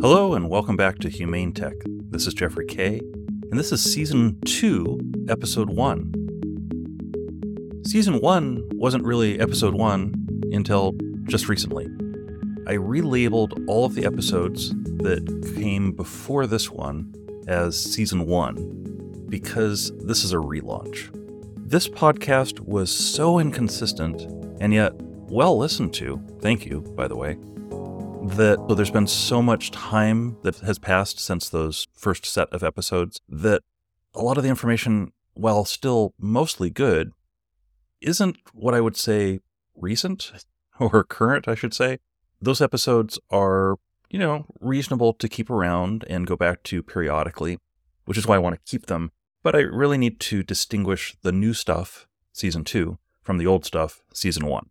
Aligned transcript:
Hello, 0.00 0.34
and 0.34 0.48
welcome 0.48 0.76
back 0.76 1.00
to 1.00 1.08
Humane 1.08 1.52
Tech. 1.52 1.74
This 1.84 2.28
is 2.28 2.34
Jeffrey 2.34 2.66
Kay, 2.66 3.00
and 3.50 3.58
this 3.58 3.72
is 3.72 3.82
Season 3.82 4.38
2, 4.46 5.26
Episode 5.28 5.70
1. 5.70 7.82
Season 7.84 8.20
1 8.20 8.68
wasn't 8.74 9.02
really 9.02 9.40
Episode 9.40 9.74
1 9.74 10.44
until 10.52 10.94
just 11.24 11.48
recently. 11.48 11.86
I 12.68 12.74
relabeled 12.74 13.64
all 13.66 13.86
of 13.86 13.96
the 13.96 14.06
episodes 14.06 14.70
that 14.70 15.52
came 15.56 15.90
before 15.90 16.46
this 16.46 16.70
one 16.70 17.12
as 17.48 17.76
Season 17.76 18.24
1 18.24 19.26
because 19.28 19.90
this 20.04 20.22
is 20.22 20.32
a 20.32 20.36
relaunch. 20.36 21.10
This 21.56 21.88
podcast 21.88 22.60
was 22.60 22.88
so 22.88 23.40
inconsistent 23.40 24.22
and 24.60 24.72
yet 24.72 24.92
well 25.28 25.58
listened 25.58 25.92
to. 25.94 26.22
Thank 26.40 26.66
you, 26.66 26.82
by 26.82 27.08
the 27.08 27.16
way 27.16 27.36
that 28.36 28.58
well, 28.60 28.74
there's 28.74 28.90
been 28.90 29.06
so 29.06 29.42
much 29.42 29.70
time 29.70 30.36
that 30.42 30.58
has 30.58 30.78
passed 30.78 31.18
since 31.18 31.48
those 31.48 31.86
first 31.94 32.24
set 32.24 32.48
of 32.52 32.62
episodes 32.62 33.20
that 33.28 33.62
a 34.14 34.22
lot 34.22 34.36
of 34.36 34.42
the 34.42 34.48
information, 34.48 35.12
while 35.34 35.64
still 35.64 36.14
mostly 36.18 36.70
good, 36.70 37.12
isn't 38.00 38.36
what 38.52 38.74
I 38.74 38.80
would 38.80 38.96
say 38.96 39.40
recent 39.74 40.32
or 40.80 41.04
current, 41.04 41.48
I 41.48 41.54
should 41.54 41.74
say. 41.74 41.98
Those 42.40 42.60
episodes 42.60 43.18
are, 43.30 43.76
you 44.10 44.18
know, 44.18 44.46
reasonable 44.60 45.12
to 45.14 45.28
keep 45.28 45.50
around 45.50 46.04
and 46.08 46.26
go 46.26 46.36
back 46.36 46.62
to 46.64 46.82
periodically, 46.82 47.58
which 48.04 48.18
is 48.18 48.26
why 48.26 48.36
I 48.36 48.38
want 48.38 48.54
to 48.54 48.70
keep 48.70 48.86
them. 48.86 49.10
But 49.42 49.54
I 49.54 49.60
really 49.60 49.98
need 49.98 50.20
to 50.20 50.42
distinguish 50.42 51.16
the 51.22 51.32
new 51.32 51.54
stuff, 51.54 52.06
season 52.32 52.64
two, 52.64 52.98
from 53.22 53.38
the 53.38 53.46
old 53.46 53.64
stuff, 53.64 54.02
season 54.12 54.46
one. 54.46 54.70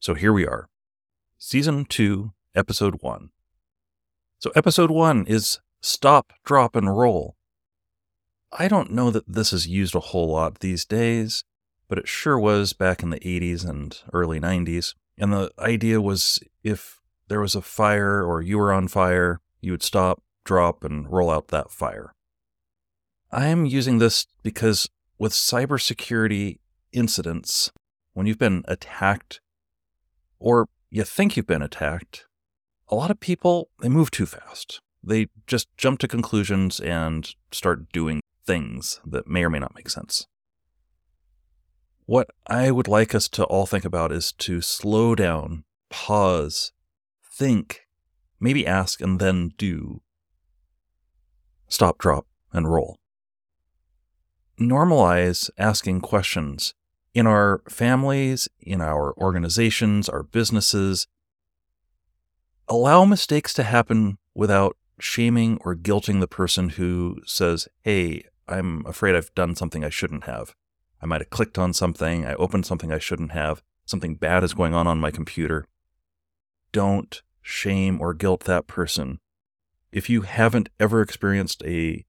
So 0.00 0.14
here 0.14 0.32
we 0.32 0.46
are. 0.46 0.68
Season 1.38 1.84
2, 1.84 2.32
Episode 2.56 3.02
1. 3.02 3.30
So, 4.38 4.52
Episode 4.54 4.90
1 4.90 5.26
is 5.26 5.58
Stop, 5.80 6.32
Drop, 6.44 6.76
and 6.76 6.96
Roll. 6.96 7.36
I 8.52 8.68
don't 8.68 8.92
know 8.92 9.10
that 9.10 9.24
this 9.26 9.52
is 9.52 9.66
used 9.66 9.96
a 9.96 10.00
whole 10.00 10.30
lot 10.30 10.60
these 10.60 10.84
days, 10.84 11.42
but 11.88 11.98
it 11.98 12.06
sure 12.06 12.38
was 12.38 12.72
back 12.72 13.02
in 13.02 13.10
the 13.10 13.18
80s 13.18 13.68
and 13.68 13.98
early 14.12 14.38
90s. 14.38 14.94
And 15.18 15.32
the 15.32 15.50
idea 15.58 16.00
was 16.00 16.38
if 16.62 17.00
there 17.26 17.40
was 17.40 17.56
a 17.56 17.62
fire 17.62 18.22
or 18.22 18.40
you 18.40 18.58
were 18.58 18.72
on 18.72 18.86
fire, 18.86 19.40
you 19.60 19.72
would 19.72 19.82
stop, 19.82 20.22
drop, 20.44 20.84
and 20.84 21.10
roll 21.10 21.30
out 21.30 21.48
that 21.48 21.72
fire. 21.72 22.14
I 23.32 23.46
am 23.46 23.66
using 23.66 23.98
this 23.98 24.28
because 24.44 24.88
with 25.18 25.32
cybersecurity 25.32 26.58
incidents, 26.92 27.72
when 28.12 28.26
you've 28.26 28.38
been 28.38 28.62
attacked 28.68 29.40
or 30.38 30.68
you 30.90 31.02
think 31.02 31.36
you've 31.36 31.48
been 31.48 31.62
attacked, 31.62 32.26
a 32.94 33.02
lot 33.02 33.10
of 33.10 33.18
people, 33.18 33.70
they 33.80 33.88
move 33.88 34.12
too 34.12 34.24
fast. 34.24 34.80
They 35.02 35.26
just 35.48 35.66
jump 35.76 35.98
to 35.98 36.08
conclusions 36.08 36.78
and 36.78 37.28
start 37.50 37.90
doing 37.92 38.20
things 38.46 39.00
that 39.04 39.26
may 39.26 39.42
or 39.42 39.50
may 39.50 39.58
not 39.58 39.74
make 39.74 39.90
sense. 39.90 40.28
What 42.06 42.28
I 42.46 42.70
would 42.70 42.86
like 42.86 43.12
us 43.12 43.28
to 43.30 43.42
all 43.46 43.66
think 43.66 43.84
about 43.84 44.12
is 44.12 44.30
to 44.38 44.60
slow 44.60 45.16
down, 45.16 45.64
pause, 45.90 46.70
think, 47.36 47.80
maybe 48.38 48.64
ask, 48.64 49.00
and 49.00 49.18
then 49.18 49.50
do. 49.58 50.00
Stop, 51.66 51.98
drop, 51.98 52.28
and 52.52 52.70
roll. 52.70 53.00
Normalize 54.60 55.50
asking 55.58 56.00
questions 56.00 56.74
in 57.12 57.26
our 57.26 57.60
families, 57.68 58.48
in 58.60 58.80
our 58.80 59.16
organizations, 59.18 60.08
our 60.08 60.22
businesses, 60.22 61.08
allow 62.68 63.04
mistakes 63.04 63.52
to 63.54 63.62
happen 63.62 64.18
without 64.34 64.76
shaming 64.98 65.58
or 65.62 65.74
guilting 65.74 66.20
the 66.20 66.28
person 66.28 66.70
who 66.70 67.18
says, 67.26 67.68
Hey, 67.82 68.24
I'm 68.48 68.84
afraid 68.86 69.14
I've 69.14 69.34
done 69.34 69.54
something 69.54 69.84
I 69.84 69.90
shouldn't 69.90 70.24
have. 70.24 70.54
I 71.00 71.06
might 71.06 71.20
have 71.20 71.30
clicked 71.30 71.58
on 71.58 71.72
something, 71.72 72.24
I 72.24 72.34
opened 72.34 72.66
something 72.66 72.92
I 72.92 72.98
shouldn't 72.98 73.32
have, 73.32 73.62
something 73.84 74.14
bad 74.14 74.42
is 74.44 74.54
going 74.54 74.74
on 74.74 74.86
on 74.86 74.98
my 74.98 75.10
computer. 75.10 75.66
Don't 76.72 77.22
shame 77.42 78.00
or 78.00 78.14
guilt 78.14 78.44
that 78.44 78.66
person. 78.66 79.20
If 79.92 80.08
you 80.08 80.22
haven't 80.22 80.70
ever 80.80 81.02
experienced 81.02 81.62
a 81.64 82.04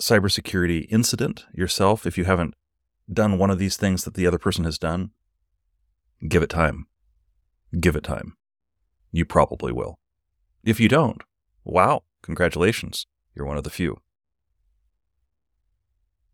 cybersecurity 0.00 0.86
incident 0.90 1.46
yourself, 1.54 2.06
if 2.06 2.18
you 2.18 2.24
haven't 2.24 2.54
done 3.12 3.38
one 3.38 3.50
of 3.50 3.58
these 3.58 3.76
things 3.76 4.04
that 4.04 4.14
the 4.14 4.26
other 4.26 4.38
person 4.38 4.64
has 4.64 4.78
done, 4.78 5.10
give 6.28 6.42
it 6.42 6.50
time. 6.50 6.86
Give 7.78 7.96
it 7.96 8.04
time. 8.04 8.36
You 9.12 9.24
probably 9.24 9.72
will. 9.72 9.98
If 10.62 10.78
you 10.78 10.88
don't, 10.88 11.22
wow, 11.64 12.02
congratulations, 12.22 13.06
you're 13.34 13.46
one 13.46 13.56
of 13.56 13.64
the 13.64 13.70
few. 13.70 13.98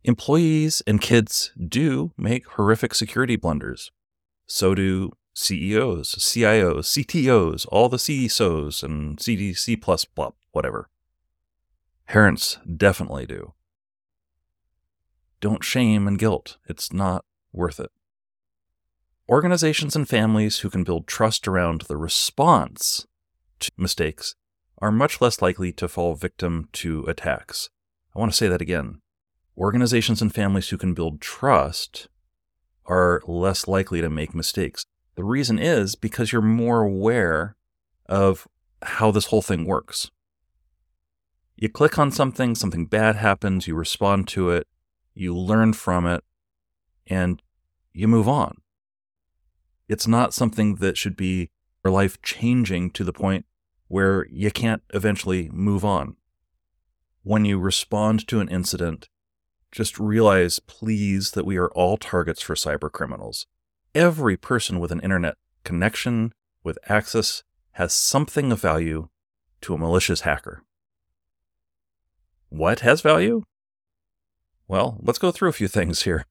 Employees 0.04 0.82
and 0.86 1.00
kids 1.00 1.52
do 1.68 2.12
make 2.16 2.46
horrific 2.50 2.94
security 2.94 3.36
blunders. 3.36 3.90
So 4.46 4.74
do 4.74 5.10
CEOs, 5.34 6.14
CIOs, 6.14 7.04
CTOs, 7.04 7.66
all 7.70 7.88
the 7.88 7.96
CISOs 7.96 8.82
and 8.82 9.18
CDC 9.18 9.82
plus 9.82 10.04
blah, 10.04 10.30
whatever. 10.52 10.88
Parents 12.06 12.58
definitely 12.76 13.26
do. 13.26 13.52
Don't 15.40 15.64
shame 15.64 16.06
and 16.06 16.18
guilt. 16.18 16.56
It's 16.68 16.92
not 16.92 17.24
worth 17.52 17.80
it. 17.80 17.90
Organizations 19.28 19.96
and 19.96 20.08
families 20.08 20.60
who 20.60 20.70
can 20.70 20.84
build 20.84 21.08
trust 21.08 21.48
around 21.48 21.82
the 21.82 21.96
response 21.96 23.08
to 23.58 23.72
mistakes 23.76 24.36
are 24.78 24.92
much 24.92 25.20
less 25.20 25.42
likely 25.42 25.72
to 25.72 25.88
fall 25.88 26.14
victim 26.14 26.68
to 26.74 27.04
attacks. 27.08 27.68
I 28.14 28.20
want 28.20 28.30
to 28.30 28.36
say 28.36 28.46
that 28.46 28.62
again. 28.62 29.00
Organizations 29.58 30.22
and 30.22 30.32
families 30.32 30.68
who 30.68 30.78
can 30.78 30.94
build 30.94 31.20
trust 31.20 32.06
are 32.84 33.20
less 33.26 33.66
likely 33.66 34.00
to 34.00 34.08
make 34.08 34.32
mistakes. 34.32 34.84
The 35.16 35.24
reason 35.24 35.58
is 35.58 35.96
because 35.96 36.30
you're 36.30 36.40
more 36.40 36.82
aware 36.82 37.56
of 38.08 38.46
how 38.80 39.10
this 39.10 39.26
whole 39.26 39.42
thing 39.42 39.64
works. 39.64 40.08
You 41.56 41.68
click 41.68 41.98
on 41.98 42.12
something, 42.12 42.54
something 42.54 42.86
bad 42.86 43.16
happens, 43.16 43.66
you 43.66 43.74
respond 43.74 44.28
to 44.28 44.50
it, 44.50 44.68
you 45.14 45.36
learn 45.36 45.72
from 45.72 46.06
it, 46.06 46.22
and 47.08 47.42
you 47.92 48.06
move 48.06 48.28
on. 48.28 48.58
It's 49.88 50.06
not 50.06 50.34
something 50.34 50.76
that 50.76 50.96
should 50.96 51.16
be 51.16 51.50
life 51.84 52.20
changing 52.22 52.90
to 52.90 53.04
the 53.04 53.12
point 53.12 53.46
where 53.88 54.26
you 54.30 54.50
can't 54.50 54.82
eventually 54.92 55.48
move 55.52 55.84
on. 55.84 56.16
When 57.22 57.44
you 57.44 57.58
respond 57.58 58.26
to 58.28 58.40
an 58.40 58.48
incident, 58.48 59.08
just 59.70 59.98
realize, 59.98 60.58
please, 60.58 61.32
that 61.32 61.46
we 61.46 61.56
are 61.56 61.70
all 61.70 61.96
targets 61.96 62.42
for 62.42 62.54
cyber 62.54 62.90
criminals. 62.90 63.46
Every 63.94 64.36
person 64.36 64.80
with 64.80 64.92
an 64.92 65.00
internet 65.00 65.36
connection, 65.64 66.32
with 66.62 66.78
access, 66.88 67.42
has 67.72 67.92
something 67.92 68.52
of 68.52 68.60
value 68.60 69.08
to 69.60 69.74
a 69.74 69.78
malicious 69.78 70.22
hacker. 70.22 70.62
What 72.48 72.80
has 72.80 73.00
value? 73.00 73.42
Well, 74.68 74.98
let's 75.02 75.18
go 75.18 75.30
through 75.30 75.50
a 75.50 75.52
few 75.52 75.68
things 75.68 76.02
here. 76.02 76.24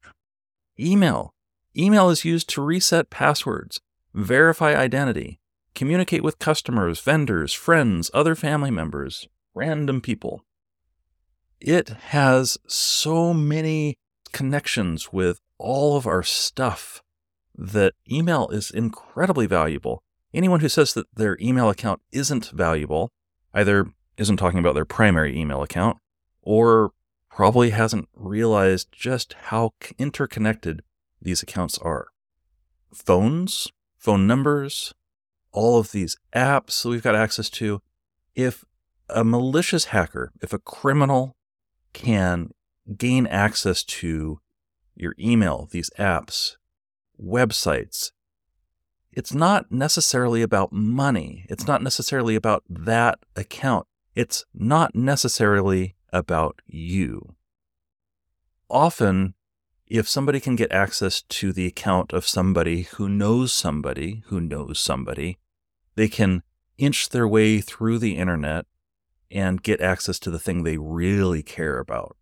Email. 0.79 1.34
Email 1.77 2.09
is 2.09 2.23
used 2.23 2.47
to 2.49 2.61
reset 2.61 3.09
passwords, 3.09 3.81
verify 4.13 4.73
identity, 4.75 5.39
communicate 5.73 6.23
with 6.23 6.39
customers, 6.39 7.01
vendors, 7.01 7.51
friends, 7.51 8.09
other 8.13 8.33
family 8.33 8.71
members, 8.71 9.27
random 9.53 9.99
people. 9.99 10.45
It 11.59 11.89
has 11.89 12.57
so 12.65 13.33
many 13.33 13.97
connections 14.31 15.11
with 15.11 15.39
all 15.57 15.97
of 15.97 16.07
our 16.07 16.23
stuff 16.23 17.01
that 17.57 17.93
email 18.09 18.47
is 18.49 18.71
incredibly 18.71 19.45
valuable. 19.45 20.01
Anyone 20.33 20.61
who 20.61 20.69
says 20.69 20.93
that 20.93 21.07
their 21.13 21.37
email 21.41 21.69
account 21.69 22.01
isn't 22.11 22.51
valuable 22.51 23.11
either 23.53 23.87
isn't 24.17 24.37
talking 24.37 24.59
about 24.59 24.75
their 24.75 24.85
primary 24.85 25.37
email 25.37 25.61
account 25.61 25.97
or 26.41 26.91
probably 27.29 27.71
hasn't 27.71 28.07
realized 28.13 28.89
just 28.91 29.33
how 29.45 29.71
interconnected 29.97 30.81
these 31.21 31.41
accounts 31.41 31.77
are. 31.79 32.07
Phones, 32.93 33.67
phone 33.97 34.27
numbers, 34.27 34.93
all 35.51 35.79
of 35.79 35.91
these 35.91 36.17
apps 36.35 36.83
that 36.83 36.89
we've 36.89 37.03
got 37.03 37.15
access 37.15 37.49
to. 37.49 37.81
If 38.35 38.65
a 39.09 39.23
malicious 39.23 39.85
hacker, 39.85 40.31
if 40.41 40.53
a 40.53 40.59
criminal 40.59 41.35
can 41.93 42.51
gain 42.97 43.25
access 43.27 43.83
to 43.83 44.39
your 44.95 45.15
email, 45.19 45.67
these 45.71 45.89
apps, 45.97 46.57
websites, 47.21 48.11
it's 49.11 49.33
not 49.33 49.71
necessarily 49.71 50.41
about 50.41 50.73
money. 50.73 51.45
It's 51.49 51.65
not 51.65 51.81
necessarily 51.81 52.35
about 52.35 52.63
that 52.69 53.19
account. 53.35 53.87
It's 54.13 54.43
not 54.53 54.93
necessarily 54.93 55.95
about 56.11 56.61
you. 56.67 57.35
Often, 58.69 59.35
if 59.87 60.09
somebody 60.09 60.39
can 60.39 60.55
get 60.55 60.71
access 60.71 61.21
to 61.21 61.53
the 61.53 61.67
account 61.67 62.11
of 62.11 62.27
somebody 62.27 62.83
who 62.83 63.07
knows 63.07 63.53
somebody 63.53 64.23
who 64.27 64.41
knows 64.41 64.79
somebody, 64.79 65.37
they 65.95 66.07
can 66.07 66.43
inch 66.77 67.09
their 67.09 67.27
way 67.27 67.61
through 67.61 67.99
the 67.99 68.17
internet 68.17 68.65
and 69.31 69.63
get 69.63 69.81
access 69.81 70.19
to 70.19 70.31
the 70.31 70.39
thing 70.39 70.63
they 70.63 70.77
really 70.77 71.43
care 71.43 71.79
about. 71.79 72.17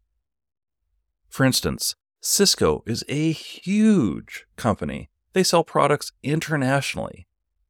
For 1.30 1.45
instance, 1.45 1.95
Cisco 2.21 2.83
is 2.86 3.04
a 3.07 3.31
huge 3.31 4.45
company. 4.56 5.10
They 5.33 5.44
sell 5.44 5.63
products 5.63 6.12
internationally 6.21 7.27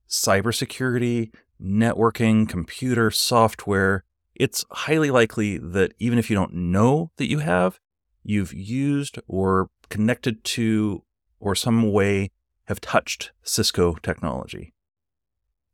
cybersecurity, 0.10 1.34
networking, 1.60 2.48
computer, 2.48 3.10
software. 3.10 4.04
It's 4.36 4.63
highly 4.69 5.10
likely 5.10 5.57
that 5.57 5.94
even 5.98 6.19
if 6.19 6.30
you 6.30 6.36
don't 6.36 6.54
know 6.54 7.12
that 7.18 7.30
you 7.30 7.40
have, 7.40 7.80
you've 8.24 8.54
used 8.54 9.18
or 9.28 9.69
connected 9.89 10.44
to 10.44 11.03
or 11.39 11.56
some 11.56 11.91
way 11.91 12.31
have 12.65 12.80
touched 12.80 13.31
Cisco 13.44 13.95
technology. 13.95 14.74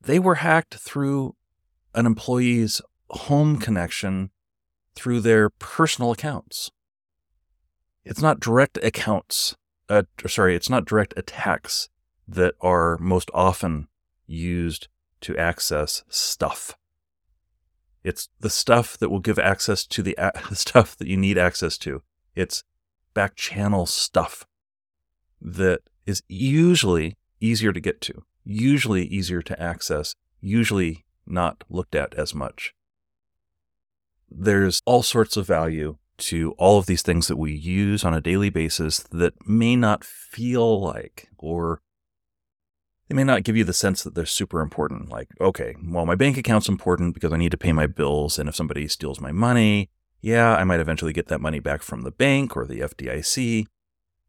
They 0.01 0.19
were 0.19 0.35
hacked 0.35 0.75
through 0.75 1.35
an 1.94 2.06
employee's 2.06 2.81
home 3.09 3.57
connection 3.57 4.31
through 4.95 5.21
their 5.21 5.50
personal 5.50 6.11
accounts. 6.11 6.71
It's 8.03 8.21
not 8.21 8.39
direct 8.39 8.77
accounts, 8.83 9.56
uh, 9.89 10.03
sorry, 10.27 10.56
it's 10.56 10.69
not 10.69 10.85
direct 10.85 11.13
attacks 11.17 11.89
that 12.27 12.56
are 12.61 12.97
most 13.00 13.29
often 13.33 13.88
used 14.25 14.88
to 15.21 15.38
access 15.38 16.03
stuff. 16.09 16.75
It's 18.03 18.29
the 18.39 18.50
stuff 18.50 18.97
that 18.97 19.09
will 19.09 19.19
give 19.19 19.38
access 19.38 19.85
to 19.88 20.01
the, 20.01 20.15
a- 20.17 20.31
the 20.50 20.56
stuff 20.56 20.95
that 20.97 21.07
you 21.07 21.17
need 21.17 21.38
access 21.38 21.77
to. 21.79 22.01
It's 22.35 22.63
back 23.19 23.36
channel 23.36 23.86
stuff 23.86 24.48
that 25.42 25.81
is 26.06 26.24
usually 26.30 27.18
easier 27.42 27.74
to 27.74 27.81
get 27.81 28.00
to, 28.00 28.24
usually 28.45 29.04
easier 29.04 29.42
to 29.42 29.62
access, 29.62 30.16
usually 30.39 31.04
not 31.27 31.66
looked 31.69 31.95
at 31.95 32.13
as 32.13 32.33
much. 32.33 32.74
There's 34.31 34.81
all 34.86 35.04
sorts 35.04 35.36
of 35.36 35.45
value 35.45 35.98
to 36.30 36.54
all 36.57 36.80
of 36.80 36.86
these 36.86 37.01
things 37.01 37.27
that 37.27 37.36
we 37.36 37.51
use 37.51 38.06
on 38.06 38.13
a 38.13 38.21
daily 38.21 38.50
basis 38.50 39.00
that 39.12 39.33
may 39.45 39.75
not 39.75 40.06
feel 40.06 40.80
like 40.80 41.27
or 41.38 41.81
they 43.10 43.16
may 43.16 43.25
not 43.25 43.44
give 43.44 43.57
you 43.57 43.66
the 43.66 43.74
sense 43.74 44.01
that 44.01 44.16
they're 44.16 44.25
super 44.25 44.62
important. 44.62 45.10
Like, 45.10 45.27
okay, 45.42 45.75
well, 45.83 46.06
my 46.06 46.16
bank 46.16 46.38
account's 46.38 46.69
important 46.69 47.16
because 47.16 47.33
I 47.33 47.38
need 47.38 47.51
to 47.51 47.57
pay 47.57 47.74
my 47.74 47.86
bills. 47.86 48.39
And 48.39 48.48
if 48.48 48.56
somebody 48.56 48.88
steals 48.88 49.19
my 49.19 49.33
money, 49.33 49.89
yeah, 50.21 50.56
I 50.56 50.63
might 50.63 50.80
eventually 50.80 51.13
get 51.13 51.27
that 51.27 51.42
money 51.42 51.60
back 51.60 51.81
from 51.81 52.01
the 52.01 52.12
bank 52.12 52.57
or 52.57 52.66
the 52.66 52.81
FDIC, 52.81 53.66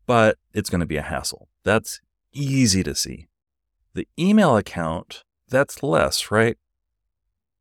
but 0.06 0.38
it's 0.52 0.70
going 0.70 0.80
to 0.80 0.86
be 0.86 0.96
a 0.96 1.02
hassle. 1.02 1.48
That's 1.64 2.00
easy 2.32 2.82
to 2.84 2.94
see. 2.94 3.28
The 3.94 4.06
email 4.18 4.56
account, 4.56 5.24
that's 5.48 5.82
less, 5.82 6.30
right? 6.30 6.56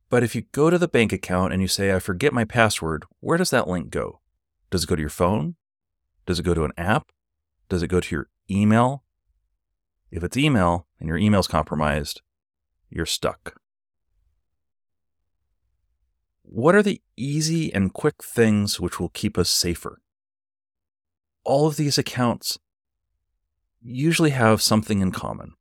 But 0.09 0.23
if 0.23 0.35
you 0.35 0.43
go 0.51 0.69
to 0.69 0.77
the 0.77 0.87
bank 0.87 1.11
account 1.13 1.53
and 1.53 1.61
you 1.61 1.67
say, 1.67 1.93
I 1.93 1.99
forget 1.99 2.33
my 2.33 2.45
password, 2.45 3.05
where 3.19 3.37
does 3.37 3.49
that 3.51 3.67
link 3.67 3.89
go? 3.89 4.21
Does 4.69 4.83
it 4.83 4.87
go 4.87 4.95
to 4.95 5.01
your 5.01 5.09
phone? 5.09 5.55
Does 6.25 6.39
it 6.39 6.43
go 6.43 6.53
to 6.53 6.63
an 6.63 6.73
app? 6.77 7.09
Does 7.67 7.83
it 7.83 7.87
go 7.87 7.99
to 7.99 8.15
your 8.15 8.29
email? 8.49 9.03
If 10.11 10.23
it's 10.23 10.37
email 10.37 10.87
and 10.99 11.07
your 11.07 11.17
email's 11.17 11.47
compromised, 11.47 12.21
you're 12.89 13.05
stuck. 13.05 13.59
What 16.51 16.73
are 16.73 16.81
the 16.81 16.99
easy 17.15 17.71
and 17.71 17.93
quick 17.93 18.23
things 18.23 18.79
which 18.79 18.99
will 18.99 19.09
keep 19.09 19.37
us 19.37 19.51
safer? 19.51 20.01
All 21.43 21.67
of 21.67 21.75
these 21.75 21.99
accounts 21.99 22.57
usually 23.83 24.31
have 24.31 24.59
something 24.59 24.99
in 24.99 25.11
common. 25.11 25.53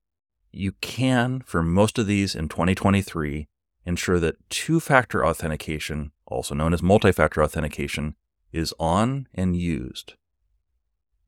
You 0.50 0.72
can, 0.80 1.42
for 1.42 1.62
most 1.62 1.98
of 1.98 2.06
these 2.06 2.34
in 2.34 2.48
2023, 2.48 3.48
ensure 3.84 4.18
that 4.18 4.48
two 4.48 4.80
factor 4.80 5.26
authentication, 5.26 6.12
also 6.24 6.54
known 6.54 6.72
as 6.72 6.82
multi 6.82 7.12
factor 7.12 7.42
authentication, 7.42 8.14
is 8.50 8.72
on 8.80 9.28
and 9.34 9.54
used. 9.54 10.14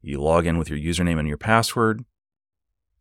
You 0.00 0.22
log 0.22 0.46
in 0.46 0.56
with 0.56 0.70
your 0.70 0.78
username 0.78 1.18
and 1.18 1.28
your 1.28 1.36
password. 1.36 2.06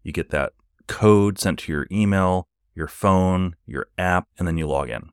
You 0.04 0.12
get 0.12 0.30
that 0.32 0.52
code 0.88 1.40
sent 1.40 1.60
to 1.60 1.72
your 1.72 1.88
email, 1.90 2.50
your 2.76 2.90
phone, 2.90 3.56
your 3.66 3.88
app, 3.98 4.28
and 4.38 4.46
then 4.46 4.58
you 4.58 4.68
log 4.68 4.90
in. 4.90 5.12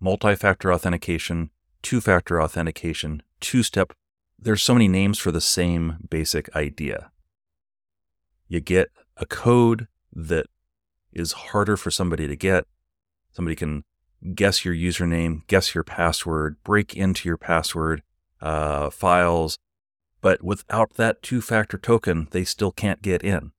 Multi 0.00 0.34
factor 0.34 0.72
authentication, 0.72 1.50
two 1.82 2.00
factor 2.00 2.40
authentication, 2.40 3.22
two 3.40 3.62
step. 3.62 3.92
There's 4.38 4.62
so 4.62 4.74
many 4.74 4.88
names 4.88 5.18
for 5.18 5.30
the 5.30 5.40
same 5.40 6.06
basic 6.10 6.54
idea. 6.54 7.10
You 8.48 8.60
get 8.60 8.90
a 9.16 9.26
code 9.26 9.88
that 10.12 10.46
is 11.12 11.32
harder 11.32 11.76
for 11.76 11.90
somebody 11.90 12.26
to 12.26 12.36
get. 12.36 12.66
Somebody 13.32 13.56
can 13.56 13.84
guess 14.34 14.64
your 14.64 14.74
username, 14.74 15.46
guess 15.46 15.74
your 15.74 15.84
password, 15.84 16.56
break 16.64 16.94
into 16.94 17.28
your 17.28 17.36
password 17.36 18.02
uh, 18.40 18.90
files, 18.90 19.58
but 20.20 20.42
without 20.42 20.94
that 20.94 21.22
two 21.22 21.40
factor 21.40 21.78
token, 21.78 22.28
they 22.30 22.44
still 22.44 22.72
can't 22.72 23.02
get 23.02 23.22
in. 23.22 23.52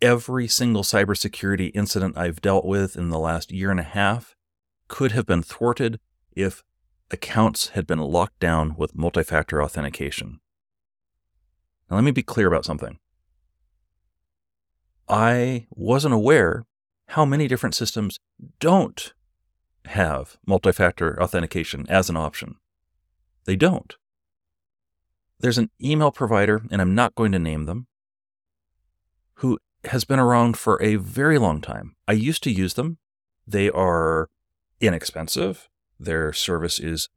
Every 0.00 0.46
single 0.46 0.82
cybersecurity 0.82 1.70
incident 1.74 2.16
I've 2.16 2.40
dealt 2.40 2.64
with 2.64 2.96
in 2.96 3.08
the 3.08 3.18
last 3.18 3.50
year 3.50 3.70
and 3.70 3.80
a 3.80 3.84
half 3.84 4.34
could 4.88 5.12
have 5.12 5.26
been 5.26 5.42
thwarted 5.42 5.98
if 6.32 6.62
accounts 7.10 7.68
had 7.70 7.86
been 7.86 7.98
locked 7.98 8.38
down 8.40 8.74
with 8.76 8.94
multi 8.94 9.22
factor 9.22 9.62
authentication. 9.62 10.40
Now, 11.90 11.96
let 11.96 12.04
me 12.04 12.10
be 12.10 12.22
clear 12.22 12.48
about 12.48 12.64
something. 12.64 12.98
I 15.08 15.66
wasn't 15.70 16.14
aware 16.14 16.64
how 17.08 17.24
many 17.24 17.46
different 17.46 17.74
systems 17.74 18.18
don't 18.58 19.12
have 19.86 20.38
multi 20.46 20.72
factor 20.72 21.20
authentication 21.22 21.86
as 21.88 22.08
an 22.08 22.16
option. 22.16 22.56
They 23.44 23.56
don't. 23.56 23.94
There's 25.40 25.58
an 25.58 25.70
email 25.82 26.10
provider, 26.10 26.62
and 26.70 26.80
I'm 26.80 26.94
not 26.94 27.14
going 27.14 27.32
to 27.32 27.38
name 27.38 27.66
them, 27.66 27.86
who 29.34 29.58
has 29.84 30.04
been 30.04 30.18
around 30.18 30.56
for 30.56 30.82
a 30.82 30.96
very 30.96 31.38
long 31.38 31.60
time. 31.60 31.96
I 32.08 32.12
used 32.12 32.42
to 32.44 32.50
use 32.50 32.74
them. 32.74 32.98
They 33.46 33.68
are 33.70 34.30
inexpensive. 34.86 35.68
Their 35.98 36.32
service 36.32 36.78
is 36.78 37.08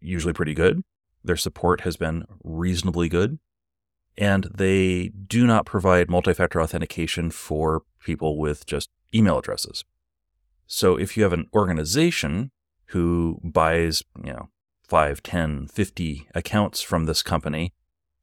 usually 0.00 0.32
pretty 0.32 0.54
good. 0.54 0.82
Their 1.22 1.36
support 1.36 1.82
has 1.82 1.96
been 1.96 2.24
reasonably 2.42 3.08
good. 3.08 3.38
And 4.16 4.48
they 4.54 5.08
do 5.08 5.46
not 5.46 5.66
provide 5.66 6.10
multi 6.10 6.34
factor 6.34 6.60
authentication 6.60 7.30
for 7.30 7.82
people 8.00 8.38
with 8.38 8.66
just 8.66 8.90
email 9.14 9.38
addresses. 9.38 9.84
So 10.66 10.96
if 10.96 11.16
you 11.16 11.22
have 11.22 11.32
an 11.32 11.48
organization 11.54 12.50
who 12.86 13.40
buys, 13.42 14.02
you 14.22 14.32
know, 14.32 14.48
5, 14.88 15.22
10, 15.22 15.68
50 15.68 16.28
accounts 16.34 16.82
from 16.82 17.04
this 17.06 17.22
company, 17.22 17.72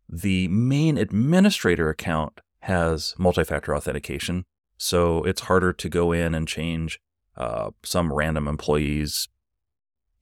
the 0.10 0.48
main 0.50 0.98
administrator 0.98 1.90
account 1.90 2.42
has 2.62 3.16
multi 3.18 3.44
factor 3.44 3.76
authentication. 3.76 4.46
So 4.78 5.24
it's 5.24 5.42
harder 5.42 5.74
to 5.74 5.90
go 5.90 6.12
in 6.12 6.36
and 6.36 6.48
change 6.48 7.00
uh, 7.38 7.72
some 7.84 8.12
random 8.12 8.48
employee's 8.48 9.30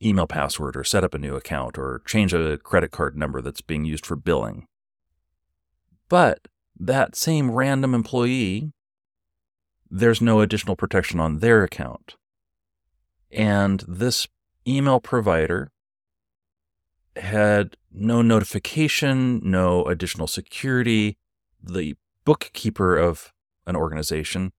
email 0.04 0.28
password 0.28 0.76
or 0.76 0.84
set 0.84 1.04
up 1.04 1.14
a 1.14 1.20
new 1.20 1.36
account 1.36 1.78
or 1.78 2.02
change 2.06 2.34
a 2.34 2.58
credit 2.58 2.92
card 2.92 3.18
number 3.18 3.42
that's 3.42 3.62
being 3.62 3.86
used 3.86 4.06
for 4.06 4.16
billing. 4.16 4.68
But 6.10 6.48
that 6.78 7.16
same 7.16 7.52
random 7.52 7.94
employee 7.94 8.74
there's 9.90 10.22
no 10.22 10.42
additional 10.42 10.76
protection 10.76 11.20
on 11.20 11.40
their 11.40 11.64
account. 11.64 12.16
And 13.32 13.84
this 13.88 14.28
email 14.68 15.00
provider 15.00 15.72
had 17.16 17.78
no 17.92 18.22
notification, 18.22 19.40
no 19.44 19.86
additional 19.86 20.28
security. 20.28 21.18
The 21.62 21.96
bookkeeper 22.26 22.98
of 22.98 23.32
an 23.66 23.76
organization 23.76 24.52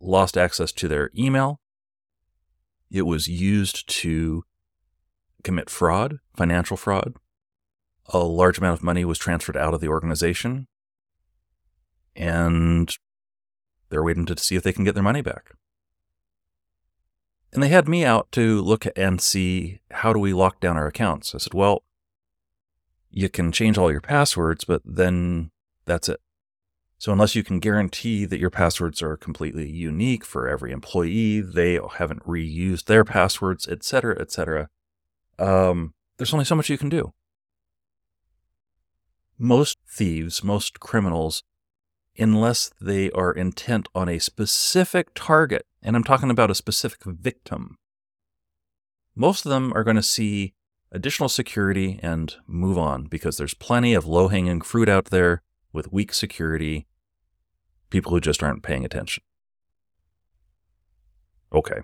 lost 0.00 0.36
access 0.36 0.72
to 0.72 0.88
their 0.88 1.10
email. 1.16 1.60
It 2.96 3.06
was 3.06 3.28
used 3.28 3.86
to 3.88 4.44
commit 5.44 5.68
fraud, 5.68 6.18
financial 6.34 6.78
fraud. 6.78 7.14
A 8.06 8.18
large 8.18 8.56
amount 8.56 8.78
of 8.78 8.84
money 8.84 9.04
was 9.04 9.18
transferred 9.18 9.56
out 9.56 9.74
of 9.74 9.80
the 9.80 9.88
organization. 9.88 10.66
And 12.14 12.96
they're 13.90 14.02
waiting 14.02 14.24
to 14.26 14.38
see 14.38 14.56
if 14.56 14.62
they 14.62 14.72
can 14.72 14.84
get 14.84 14.94
their 14.94 15.02
money 15.02 15.20
back. 15.20 15.52
And 17.52 17.62
they 17.62 17.68
had 17.68 17.86
me 17.86 18.04
out 18.04 18.32
to 18.32 18.62
look 18.62 18.86
and 18.96 19.20
see 19.20 19.80
how 19.90 20.12
do 20.12 20.18
we 20.18 20.32
lock 20.32 20.60
down 20.60 20.76
our 20.76 20.86
accounts. 20.86 21.34
I 21.34 21.38
said, 21.38 21.54
well, 21.54 21.82
you 23.10 23.28
can 23.28 23.52
change 23.52 23.76
all 23.76 23.90
your 23.90 24.00
passwords, 24.00 24.64
but 24.64 24.82
then 24.84 25.50
that's 25.84 26.08
it. 26.08 26.20
So 26.98 27.12
unless 27.12 27.34
you 27.34 27.42
can 27.42 27.58
guarantee 27.58 28.24
that 28.24 28.40
your 28.40 28.50
passwords 28.50 29.02
are 29.02 29.16
completely 29.16 29.70
unique 29.70 30.24
for 30.24 30.48
every 30.48 30.72
employee, 30.72 31.40
they 31.40 31.78
haven't 31.98 32.24
reused 32.24 32.84
their 32.84 33.04
passwords, 33.04 33.66
et 33.68 33.72
etc., 33.72 34.18
etc., 34.18 34.68
um, 35.38 35.92
there's 36.16 36.32
only 36.32 36.46
so 36.46 36.54
much 36.54 36.70
you 36.70 36.78
can 36.78 36.88
do. 36.88 37.12
Most 39.38 39.76
thieves, 39.86 40.42
most 40.42 40.80
criminals 40.80 41.42
unless 42.18 42.70
they 42.80 43.10
are 43.10 43.32
intent 43.32 43.88
on 43.94 44.08
a 44.08 44.18
specific 44.18 45.08
target 45.14 45.66
and 45.82 45.94
I'm 45.94 46.04
talking 46.04 46.30
about 46.30 46.50
a 46.50 46.54
specific 46.54 47.04
victim. 47.04 47.76
Most 49.14 49.46
of 49.46 49.50
them 49.50 49.72
are 49.74 49.84
going 49.84 49.96
to 49.96 50.02
see 50.02 50.54
additional 50.90 51.28
security 51.28 52.00
and 52.02 52.34
move 52.46 52.78
on 52.78 53.04
because 53.04 53.36
there's 53.36 53.54
plenty 53.54 53.94
of 53.94 54.06
low 54.06 54.28
hanging 54.28 54.60
fruit 54.60 54.88
out 54.88 55.06
there 55.06 55.42
with 55.72 55.92
weak 55.92 56.12
security, 56.12 56.86
people 57.90 58.12
who 58.12 58.20
just 58.20 58.42
aren't 58.42 58.62
paying 58.62 58.84
attention. 58.84 59.22
Okay. 61.52 61.80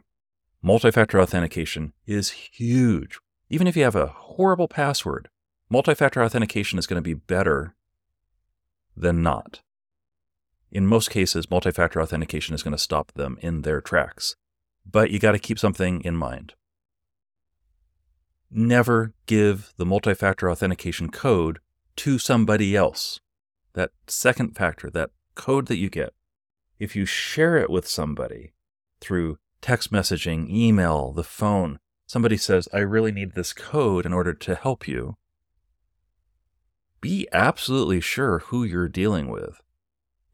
Multi 0.63 0.91
factor 0.91 1.21
authentication 1.21 1.93
is 2.07 2.31
huge. 2.31 3.19
Even 3.49 3.67
if 3.67 3.77
you 3.77 3.85
have 3.85 3.97
a 3.97 4.07
horrible 4.07 4.69
password, 4.69 5.29
multi 5.69 5.95
factor 5.95 6.23
authentication 6.23 6.79
is 6.79 6.87
going 6.87 6.99
to 6.99 7.03
be 7.03 7.15
better 7.15 7.75
than 8.97 9.23
not. 9.23 9.61
In 10.71 10.87
most 10.87 11.11
cases, 11.11 11.51
multi 11.51 11.71
factor 11.71 12.01
authentication 12.01 12.55
is 12.55 12.63
going 12.63 12.73
to 12.73 12.79
stop 12.79 13.13
them 13.13 13.39
in 13.41 13.63
their 13.63 13.81
tracks. 13.81 14.37
But 14.91 15.11
you 15.11 15.19
got 15.19 15.33
to 15.33 15.39
keep 15.39 15.59
something 15.59 16.01
in 16.03 16.17
mind. 16.17 16.55
Never 18.51 19.15
give 19.27 19.73
the 19.77 19.87
multi 19.87 20.15
factor 20.15 20.51
authentication 20.51 21.11
code 21.11 21.59
to 21.97 22.19
somebody 22.19 22.77
else. 22.77 23.21
That 23.75 23.91
second 24.07 24.57
factor, 24.57 24.91
that 24.91 25.11
code 25.35 25.67
that 25.67 25.79
you 25.79 25.89
get, 25.89 26.13
if 26.79 26.95
you 26.97 27.07
share 27.07 27.57
it 27.57 27.71
with 27.71 27.89
somebody 27.89 28.53
through 29.01 29.39
text 29.61 29.93
messaging, 29.93 30.51
email, 30.51 31.13
the 31.13 31.25
phone, 31.25 31.79
somebody 32.07 32.37
says, 32.37 32.69
I 32.73 32.79
really 32.79 33.13
need 33.13 33.35
this 33.35 33.53
code 33.53 34.05
in 34.05 34.13
order 34.13 34.35
to 34.35 34.55
help 34.55 34.87
you, 34.87 35.17
be 37.01 37.27
absolutely 37.33 38.01
sure 38.01 38.41
who 38.41 38.65
you're 38.65 38.89
dealing 38.89 39.29
with. 39.29 39.61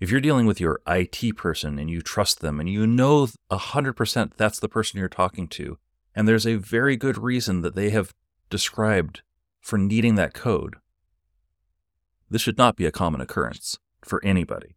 If 0.00 0.10
you're 0.10 0.20
dealing 0.20 0.46
with 0.46 0.60
your 0.60 0.80
IT 0.86 1.36
person 1.36 1.78
and 1.78 1.90
you 1.90 2.02
trust 2.02 2.40
them 2.40 2.60
and 2.60 2.68
you 2.68 2.86
know 2.86 3.28
100% 3.50 4.32
that's 4.36 4.60
the 4.60 4.68
person 4.68 4.98
you're 4.98 5.08
talking 5.08 5.48
to, 5.48 5.78
and 6.14 6.26
there's 6.26 6.46
a 6.46 6.56
very 6.56 6.96
good 6.96 7.18
reason 7.18 7.62
that 7.62 7.74
they 7.74 7.90
have 7.90 8.14
described 8.50 9.22
for 9.60 9.76
needing 9.78 10.14
that 10.14 10.34
code, 10.34 10.76
this 12.30 12.42
should 12.42 12.58
not 12.58 12.76
be 12.76 12.86
a 12.86 12.92
common 12.92 13.20
occurrence 13.20 13.78
for 14.04 14.24
anybody. 14.24 14.76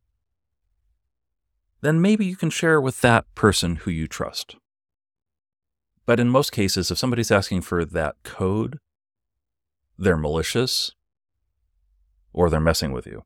Then 1.82 2.02
maybe 2.02 2.26
you 2.26 2.36
can 2.36 2.50
share 2.50 2.80
with 2.80 3.02
that 3.02 3.26
person 3.36 3.78
who 3.78 3.92
you 3.92 4.08
trust. 4.08 4.56
But 6.06 6.20
in 6.20 6.30
most 6.30 6.52
cases, 6.52 6.92
if 6.92 6.98
somebody's 6.98 7.32
asking 7.32 7.62
for 7.62 7.86
that 7.86 8.16
code, 8.24 8.80
they're 9.98 10.18
malicious 10.18 10.92
or 12.34 12.50
they're 12.50 12.60
messing 12.60 12.92
with 12.92 13.06
you. 13.06 13.24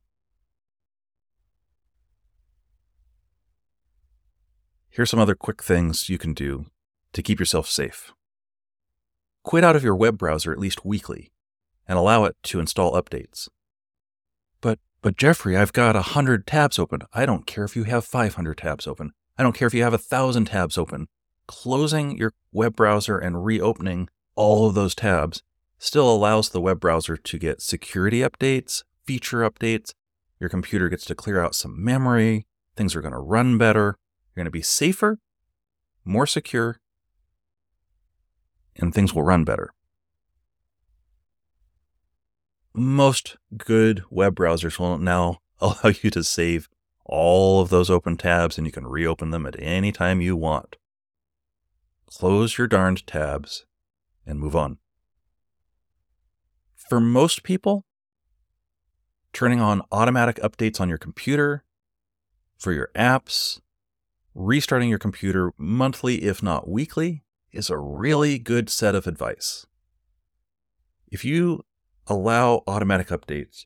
Here's 4.89 5.09
some 5.09 5.19
other 5.19 5.35
quick 5.35 5.61
things 5.61 6.09
you 6.09 6.17
can 6.17 6.33
do 6.33 6.67
to 7.11 7.21
keep 7.21 7.39
yourself 7.39 7.67
safe. 7.67 8.13
Quit 9.43 9.63
out 9.63 9.75
of 9.75 9.83
your 9.83 9.95
web 9.95 10.17
browser 10.17 10.51
at 10.51 10.59
least 10.59 10.85
weekly 10.85 11.31
and 11.87 11.97
allow 11.97 12.23
it 12.23 12.35
to 12.43 12.59
install 12.59 12.93
updates. 12.93 13.49
But 15.05 15.17
Jeffrey, 15.17 15.55
I've 15.55 15.71
got 15.71 15.95
a 15.95 15.99
100 15.99 16.47
tabs 16.47 16.79
open. 16.79 17.01
I 17.13 17.27
don't 17.27 17.45
care 17.45 17.63
if 17.63 17.75
you 17.75 17.83
have 17.83 18.05
500 18.05 18.57
tabs 18.57 18.87
open. 18.87 19.11
I 19.37 19.43
don't 19.43 19.53
care 19.53 19.67
if 19.67 19.73
you 19.75 19.83
have 19.83 19.93
a 19.93 20.01
1000 20.01 20.45
tabs 20.45 20.79
open. 20.79 21.09
Closing 21.45 22.17
your 22.17 22.33
web 22.51 22.75
browser 22.75 23.19
and 23.19 23.45
reopening 23.45 24.09
all 24.33 24.65
of 24.65 24.73
those 24.73 24.95
tabs 24.95 25.43
still 25.77 26.09
allows 26.11 26.49
the 26.49 26.59
web 26.59 26.79
browser 26.79 27.17
to 27.17 27.37
get 27.37 27.61
security 27.61 28.21
updates, 28.21 28.81
feature 29.05 29.47
updates. 29.47 29.93
Your 30.39 30.49
computer 30.49 30.89
gets 30.89 31.05
to 31.05 31.13
clear 31.13 31.39
out 31.39 31.53
some 31.53 31.83
memory. 31.83 32.47
Things 32.75 32.95
are 32.95 33.01
going 33.01 33.13
to 33.13 33.19
run 33.19 33.59
better. 33.59 33.99
You're 34.33 34.41
going 34.41 34.45
to 34.45 34.49
be 34.49 34.63
safer, 34.63 35.19
more 36.03 36.25
secure, 36.25 36.79
and 38.75 38.91
things 38.91 39.13
will 39.13 39.21
run 39.21 39.43
better. 39.43 39.71
Most 42.77 43.37
good 43.55 44.03
web 44.09 44.35
browsers 44.35 44.77
will 44.77 44.97
now 44.97 45.39
allow 45.61 45.93
you 46.01 46.09
to 46.09 46.25
save 46.25 46.67
all 47.05 47.61
of 47.61 47.69
those 47.69 47.89
open 47.89 48.17
tabs 48.17 48.57
and 48.57 48.67
you 48.67 48.71
can 48.71 48.85
reopen 48.85 49.29
them 49.29 49.45
at 49.45 49.55
any 49.57 49.93
time 49.93 50.19
you 50.19 50.35
want. 50.35 50.75
Close 52.05 52.57
your 52.57 52.67
darned 52.67 53.07
tabs 53.07 53.65
and 54.25 54.39
move 54.39 54.57
on. 54.57 54.79
For 56.75 56.99
most 56.99 57.43
people, 57.43 57.85
turning 59.31 59.61
on 59.61 59.81
automatic 59.89 60.35
updates 60.37 60.81
on 60.81 60.89
your 60.89 60.97
computer, 60.97 61.63
for 62.57 62.73
your 62.73 62.89
apps, 62.93 63.61
restarting 64.33 64.89
your 64.89 64.99
computer 64.99 65.53
monthly, 65.57 66.23
if 66.23 66.43
not 66.43 66.67
weekly, 66.67 67.23
is 67.53 67.69
a 67.69 67.77
really 67.77 68.37
good 68.37 68.69
set 68.69 68.95
of 68.95 69.07
advice. 69.07 69.65
If 71.09 71.23
you 71.23 71.63
allow 72.07 72.63
automatic 72.67 73.07
updates, 73.07 73.65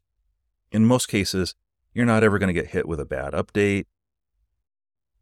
in 0.71 0.85
most 0.85 1.07
cases, 1.07 1.55
you're 1.93 2.05
not 2.05 2.23
ever 2.23 2.39
going 2.39 2.53
to 2.53 2.61
get 2.61 2.71
hit 2.71 2.87
with 2.87 2.99
a 2.99 3.05
bad 3.05 3.33
update, 3.33 3.85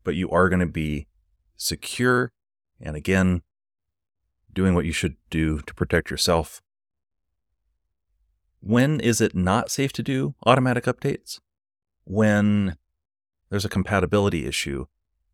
but 0.04 0.16
you 0.16 0.30
are 0.30 0.50
going 0.50 0.60
to 0.60 0.66
be 0.66 1.08
secure 1.56 2.32
and 2.80 2.96
again, 2.96 3.42
doing 4.54 4.76
what 4.76 4.86
you 4.86 4.92
should 4.92 5.16
do 5.30 5.60
to 5.62 5.74
protect 5.74 6.12
yourself 6.12 6.62
when 8.68 9.00
is 9.00 9.22
it 9.22 9.36
not 9.36 9.72
safe 9.72 9.94
to 9.94 10.04
do 10.04 10.36
automatic 10.46 10.86
updates? 10.86 11.40
When 12.04 12.78
there's 13.50 13.66
a 13.66 13.70
compatibility 13.70 14.46
issue, 14.46 14.88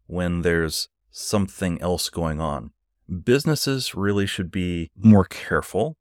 when 0.08 0.42
there's 0.42 0.90
something 1.10 1.82
else 1.82 2.10
going 2.10 2.40
on. 2.40 2.72
Businesses 3.24 3.96
really 3.96 4.26
should 4.26 4.52
be 4.52 4.92
more 4.96 5.26
careful. 5.26 5.98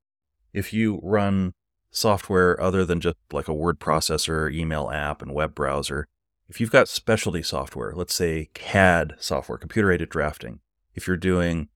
If 0.52 0.72
you 0.72 1.00
run 1.02 1.54
software 1.92 2.60
other 2.60 2.84
than 2.84 3.00
just 3.00 3.16
like 3.30 3.46
a 3.46 3.54
word 3.54 3.78
processor, 3.78 4.52
email 4.52 4.90
app, 4.90 5.22
and 5.22 5.32
web 5.32 5.54
browser, 5.54 6.08
if 6.48 6.60
you've 6.60 6.72
got 6.72 6.88
specialty 6.88 7.42
software, 7.42 7.92
let's 7.94 8.14
say 8.14 8.50
CAD 8.54 9.14
software, 9.18 9.58
computer 9.58 9.92
aided 9.92 10.08
drafting, 10.08 10.60
if 10.94 11.06
you're 11.06 11.16
doing 11.16 11.68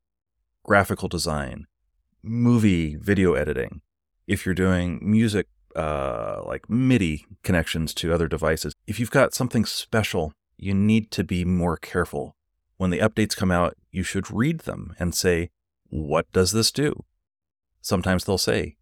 graphical 0.65 1.09
design, 1.09 1.67
movie 2.23 2.97
video 2.97 3.35
editing, 3.35 3.83
if 4.27 4.45
you're 4.45 4.55
doing 4.55 4.99
music 5.01 5.47
uh, 5.77 6.43
like 6.45 6.69
MIDI 6.69 7.27
connections 7.43 7.95
to 7.95 8.13
other 8.13 8.27
devices, 8.27 8.75
if 8.87 8.99
you've 8.99 9.11
got 9.11 9.35
something 9.35 9.65
special, 9.65 10.33
you 10.57 10.75
need 10.75 11.11
to 11.13 11.23
be 11.23 11.45
more 11.45 11.77
careful. 11.77 12.35
When 12.77 12.91
the 12.91 12.99
updates 12.99 13.37
come 13.37 13.51
out, 13.51 13.77
you 13.91 14.03
should 14.03 14.31
read 14.31 14.61
them 14.61 14.95
and 14.99 15.15
say, 15.15 15.51
What 15.89 16.31
does 16.33 16.53
this 16.53 16.71
do? 16.73 17.05
Sometimes 17.81 18.25
they'll 18.25 18.39
say, 18.39 18.77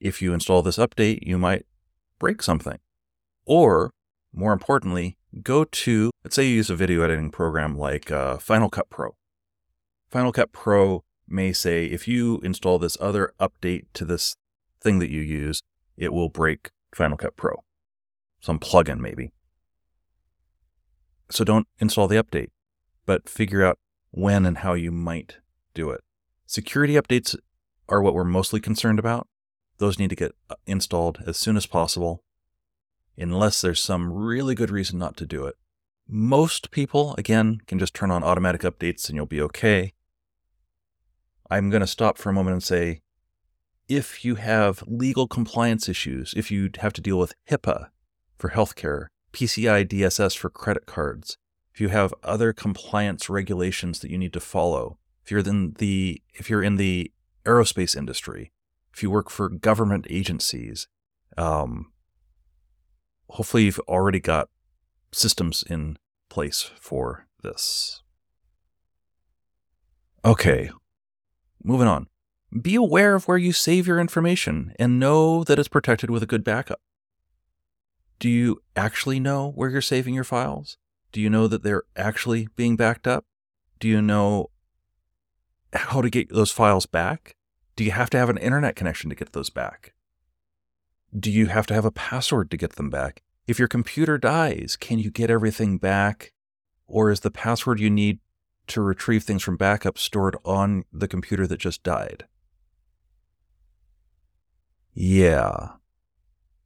If 0.00 0.22
you 0.22 0.32
install 0.32 0.62
this 0.62 0.78
update, 0.78 1.20
you 1.22 1.38
might 1.38 1.66
break 2.18 2.42
something. 2.42 2.78
Or, 3.44 3.90
more 4.32 4.52
importantly, 4.52 5.16
go 5.42 5.64
to, 5.64 6.10
let's 6.24 6.36
say 6.36 6.46
you 6.46 6.56
use 6.56 6.70
a 6.70 6.76
video 6.76 7.02
editing 7.02 7.30
program 7.30 7.76
like 7.76 8.10
uh, 8.10 8.38
Final 8.38 8.68
Cut 8.68 8.90
Pro. 8.90 9.16
Final 10.08 10.32
Cut 10.32 10.52
Pro 10.52 11.04
may 11.26 11.52
say, 11.52 11.86
if 11.86 12.08
you 12.08 12.38
install 12.42 12.78
this 12.78 12.96
other 13.00 13.32
update 13.40 13.86
to 13.94 14.04
this 14.04 14.36
thing 14.82 14.98
that 15.00 15.10
you 15.10 15.20
use, 15.20 15.62
it 15.96 16.12
will 16.12 16.28
break 16.28 16.70
Final 16.94 17.16
Cut 17.16 17.36
Pro. 17.36 17.62
Some 18.40 18.58
plugin, 18.58 18.98
maybe. 18.98 19.32
So 21.30 21.44
don't 21.44 21.66
install 21.78 22.08
the 22.08 22.22
update, 22.22 22.48
but 23.04 23.28
figure 23.28 23.64
out 23.64 23.78
when 24.10 24.46
and 24.46 24.58
how 24.58 24.74
you 24.74 24.90
might 24.90 25.38
do 25.74 25.90
it. 25.90 26.00
Security 26.46 26.94
updates 26.94 27.36
are 27.88 28.00
what 28.00 28.14
we're 28.14 28.24
mostly 28.24 28.60
concerned 28.60 28.98
about. 28.98 29.26
Those 29.78 29.98
need 29.98 30.10
to 30.10 30.16
get 30.16 30.34
uh, 30.50 30.56
installed 30.66 31.22
as 31.26 31.36
soon 31.36 31.56
as 31.56 31.66
possible, 31.66 32.22
unless 33.16 33.60
there's 33.60 33.82
some 33.82 34.12
really 34.12 34.54
good 34.54 34.70
reason 34.70 34.98
not 34.98 35.16
to 35.18 35.26
do 35.26 35.46
it. 35.46 35.56
Most 36.08 36.70
people, 36.70 37.14
again, 37.16 37.60
can 37.66 37.78
just 37.78 37.94
turn 37.94 38.10
on 38.10 38.24
automatic 38.24 38.62
updates 38.62 39.08
and 39.08 39.16
you'll 39.16 39.26
be 39.26 39.42
okay. 39.42 39.92
I'm 41.50 41.70
going 41.70 41.80
to 41.80 41.86
stop 41.86 42.18
for 42.18 42.30
a 42.30 42.32
moment 42.32 42.54
and 42.54 42.62
say 42.62 43.02
if 43.88 44.24
you 44.24 44.34
have 44.34 44.84
legal 44.86 45.26
compliance 45.26 45.88
issues, 45.88 46.34
if 46.36 46.50
you 46.50 46.70
have 46.78 46.92
to 46.94 47.00
deal 47.00 47.18
with 47.18 47.34
HIPAA 47.50 47.88
for 48.36 48.50
healthcare, 48.50 49.06
PCI 49.32 49.86
DSS 49.86 50.36
for 50.36 50.50
credit 50.50 50.86
cards, 50.86 51.38
if 51.72 51.80
you 51.80 51.88
have 51.88 52.12
other 52.22 52.52
compliance 52.52 53.30
regulations 53.30 54.00
that 54.00 54.10
you 54.10 54.18
need 54.18 54.32
to 54.32 54.40
follow, 54.40 54.98
if 55.24 55.30
you're 55.30 55.40
in 55.40 55.74
the 55.78 56.22
if 56.34 56.50
you're 56.50 56.62
in 56.62 56.76
the 56.76 57.12
aerospace 57.44 57.96
industry, 57.96 58.52
if 58.98 59.02
you 59.04 59.10
work 59.12 59.30
for 59.30 59.48
government 59.48 60.08
agencies, 60.10 60.88
um, 61.36 61.92
hopefully 63.30 63.62
you've 63.62 63.78
already 63.86 64.18
got 64.18 64.48
systems 65.12 65.62
in 65.70 65.96
place 66.28 66.72
for 66.80 67.28
this. 67.44 68.02
Okay, 70.24 70.70
moving 71.62 71.86
on. 71.86 72.08
Be 72.60 72.74
aware 72.74 73.14
of 73.14 73.28
where 73.28 73.38
you 73.38 73.52
save 73.52 73.86
your 73.86 74.00
information 74.00 74.72
and 74.80 74.98
know 74.98 75.44
that 75.44 75.60
it's 75.60 75.68
protected 75.68 76.10
with 76.10 76.24
a 76.24 76.26
good 76.26 76.42
backup. 76.42 76.80
Do 78.18 78.28
you 78.28 78.62
actually 78.74 79.20
know 79.20 79.52
where 79.52 79.70
you're 79.70 79.80
saving 79.80 80.14
your 80.14 80.24
files? 80.24 80.76
Do 81.12 81.20
you 81.20 81.30
know 81.30 81.46
that 81.46 81.62
they're 81.62 81.84
actually 81.94 82.48
being 82.56 82.74
backed 82.74 83.06
up? 83.06 83.26
Do 83.78 83.86
you 83.86 84.02
know 84.02 84.50
how 85.72 86.02
to 86.02 86.10
get 86.10 86.30
those 86.30 86.50
files 86.50 86.86
back? 86.86 87.36
Do 87.78 87.84
you 87.84 87.92
have 87.92 88.10
to 88.10 88.18
have 88.18 88.28
an 88.28 88.38
internet 88.38 88.74
connection 88.74 89.08
to 89.08 89.14
get 89.14 89.34
those 89.34 89.50
back? 89.50 89.94
Do 91.16 91.30
you 91.30 91.46
have 91.46 91.64
to 91.68 91.74
have 91.74 91.84
a 91.84 91.92
password 91.92 92.50
to 92.50 92.56
get 92.56 92.72
them 92.72 92.90
back? 92.90 93.22
If 93.46 93.60
your 93.60 93.68
computer 93.68 94.18
dies, 94.18 94.74
can 94.74 94.98
you 94.98 95.12
get 95.12 95.30
everything 95.30 95.78
back? 95.78 96.32
Or 96.88 97.12
is 97.12 97.20
the 97.20 97.30
password 97.30 97.78
you 97.78 97.88
need 97.88 98.18
to 98.66 98.80
retrieve 98.80 99.22
things 99.22 99.44
from 99.44 99.56
backup 99.56 99.96
stored 99.96 100.36
on 100.44 100.86
the 100.92 101.06
computer 101.06 101.46
that 101.46 101.60
just 101.60 101.84
died? 101.84 102.24
Yeah. 104.92 105.74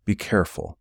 Be 0.06 0.14
careful. 0.14 0.78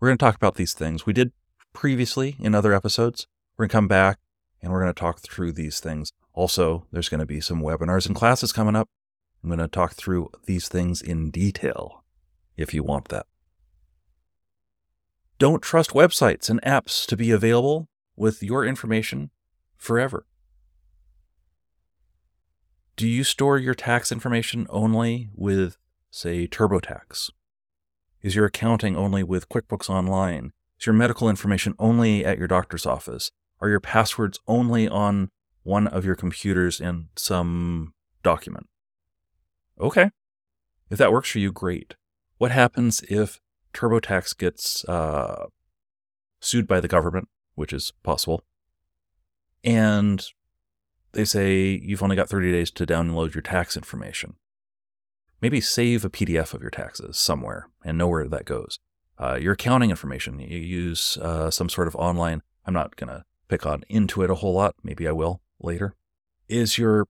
We're 0.00 0.08
going 0.08 0.18
to 0.18 0.22
talk 0.22 0.36
about 0.36 0.56
these 0.56 0.74
things. 0.74 1.06
We 1.06 1.14
did 1.14 1.32
previously 1.72 2.36
in 2.40 2.54
other 2.54 2.74
episodes. 2.74 3.26
We're 3.56 3.62
going 3.62 3.70
to 3.70 3.72
come 3.72 3.88
back 3.88 4.18
and 4.60 4.70
we're 4.70 4.82
going 4.82 4.92
to 4.92 5.00
talk 5.00 5.20
through 5.20 5.52
these 5.52 5.80
things. 5.80 6.12
Also, 6.34 6.86
there's 6.92 7.08
going 7.08 7.20
to 7.20 7.26
be 7.26 7.40
some 7.40 7.62
webinars 7.62 8.04
and 8.06 8.14
classes 8.14 8.52
coming 8.52 8.76
up. 8.76 8.90
I'm 9.42 9.48
going 9.48 9.58
to 9.58 9.68
talk 9.68 9.94
through 9.94 10.30
these 10.44 10.68
things 10.68 11.00
in 11.00 11.30
detail 11.30 12.04
if 12.56 12.74
you 12.74 12.82
want 12.82 13.08
that. 13.08 13.26
Don't 15.38 15.62
trust 15.62 15.90
websites 15.90 16.50
and 16.50 16.60
apps 16.62 17.06
to 17.06 17.16
be 17.16 17.30
available 17.30 17.88
with 18.16 18.42
your 18.42 18.66
information 18.66 19.30
forever. 19.78 20.26
Do 22.96 23.08
you 23.08 23.24
store 23.24 23.56
your 23.56 23.74
tax 23.74 24.12
information 24.12 24.66
only 24.68 25.30
with, 25.34 25.78
say, 26.10 26.46
TurboTax? 26.46 27.30
Is 28.20 28.34
your 28.34 28.44
accounting 28.44 28.94
only 28.94 29.22
with 29.22 29.48
QuickBooks 29.48 29.88
Online? 29.88 30.52
Is 30.78 30.84
your 30.84 30.94
medical 30.94 31.30
information 31.30 31.74
only 31.78 32.22
at 32.26 32.36
your 32.36 32.48
doctor's 32.48 32.84
office? 32.84 33.30
Are 33.62 33.70
your 33.70 33.80
passwords 33.80 34.38
only 34.46 34.86
on 34.86 35.30
one 35.62 35.86
of 35.86 36.04
your 36.04 36.14
computers 36.14 36.78
in 36.78 37.08
some 37.16 37.94
document? 38.22 38.66
Okay. 39.80 40.10
If 40.90 40.98
that 40.98 41.12
works 41.12 41.30
for 41.30 41.38
you, 41.38 41.52
great. 41.52 41.94
What 42.38 42.50
happens 42.50 43.02
if 43.08 43.40
TurboTax 43.72 44.36
gets 44.36 44.84
uh, 44.84 45.46
sued 46.40 46.66
by 46.66 46.80
the 46.80 46.88
government, 46.88 47.28
which 47.54 47.72
is 47.72 47.92
possible, 48.02 48.44
and 49.62 50.24
they 51.12 51.24
say 51.24 51.80
you've 51.82 52.02
only 52.02 52.16
got 52.16 52.28
30 52.28 52.52
days 52.52 52.70
to 52.72 52.86
download 52.86 53.34
your 53.34 53.42
tax 53.42 53.76
information? 53.76 54.34
Maybe 55.40 55.60
save 55.60 56.04
a 56.04 56.10
PDF 56.10 56.52
of 56.52 56.60
your 56.60 56.70
taxes 56.70 57.16
somewhere 57.16 57.68
and 57.84 57.96
know 57.96 58.08
where 58.08 58.28
that 58.28 58.44
goes. 58.44 58.78
Uh, 59.18 59.38
your 59.40 59.52
accounting 59.52 59.90
information, 59.90 60.38
you 60.38 60.58
use 60.58 61.18
uh, 61.18 61.50
some 61.50 61.68
sort 61.68 61.88
of 61.88 61.96
online, 61.96 62.42
I'm 62.66 62.74
not 62.74 62.96
going 62.96 63.08
to 63.08 63.24
pick 63.48 63.66
on 63.66 63.84
Intuit 63.90 64.30
a 64.30 64.36
whole 64.36 64.54
lot, 64.54 64.74
maybe 64.82 65.06
I 65.06 65.12
will 65.12 65.40
later. 65.60 65.94
Is 66.48 66.78
your 66.78 67.06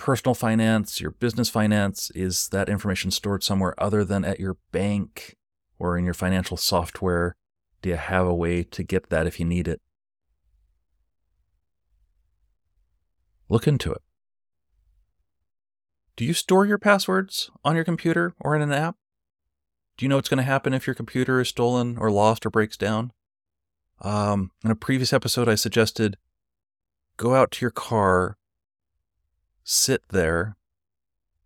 personal 0.00 0.34
finance, 0.34 1.00
your 1.00 1.10
business 1.10 1.50
finance, 1.50 2.10
is 2.14 2.48
that 2.48 2.70
information 2.70 3.10
stored 3.10 3.44
somewhere 3.44 3.74
other 3.78 4.02
than 4.02 4.24
at 4.24 4.40
your 4.40 4.56
bank 4.72 5.36
or 5.78 5.98
in 5.98 6.06
your 6.06 6.14
financial 6.14 6.56
software? 6.56 7.36
Do 7.82 7.90
you 7.90 7.96
have 7.96 8.26
a 8.26 8.34
way 8.34 8.62
to 8.62 8.82
get 8.82 9.10
that 9.10 9.26
if 9.26 9.38
you 9.38 9.44
need 9.44 9.68
it? 9.68 9.82
Look 13.50 13.68
into 13.68 13.92
it. 13.92 14.00
Do 16.16 16.24
you 16.24 16.32
store 16.32 16.64
your 16.64 16.78
passwords 16.78 17.50
on 17.62 17.74
your 17.76 17.84
computer 17.84 18.34
or 18.40 18.56
in 18.56 18.62
an 18.62 18.72
app? 18.72 18.96
Do 19.96 20.04
you 20.04 20.08
know 20.08 20.16
what's 20.16 20.30
going 20.30 20.38
to 20.38 20.44
happen 20.44 20.72
if 20.72 20.86
your 20.86 20.94
computer 20.94 21.40
is 21.40 21.48
stolen 21.48 21.98
or 21.98 22.10
lost 22.10 22.46
or 22.46 22.50
breaks 22.50 22.78
down? 22.78 23.12
Um, 24.00 24.50
in 24.64 24.70
a 24.70 24.76
previous 24.76 25.12
episode, 25.12 25.46
I 25.46 25.56
suggested 25.56 26.16
go 27.18 27.34
out 27.34 27.50
to 27.52 27.64
your 27.64 27.70
car, 27.70 28.38
sit 29.64 30.02
there 30.08 30.56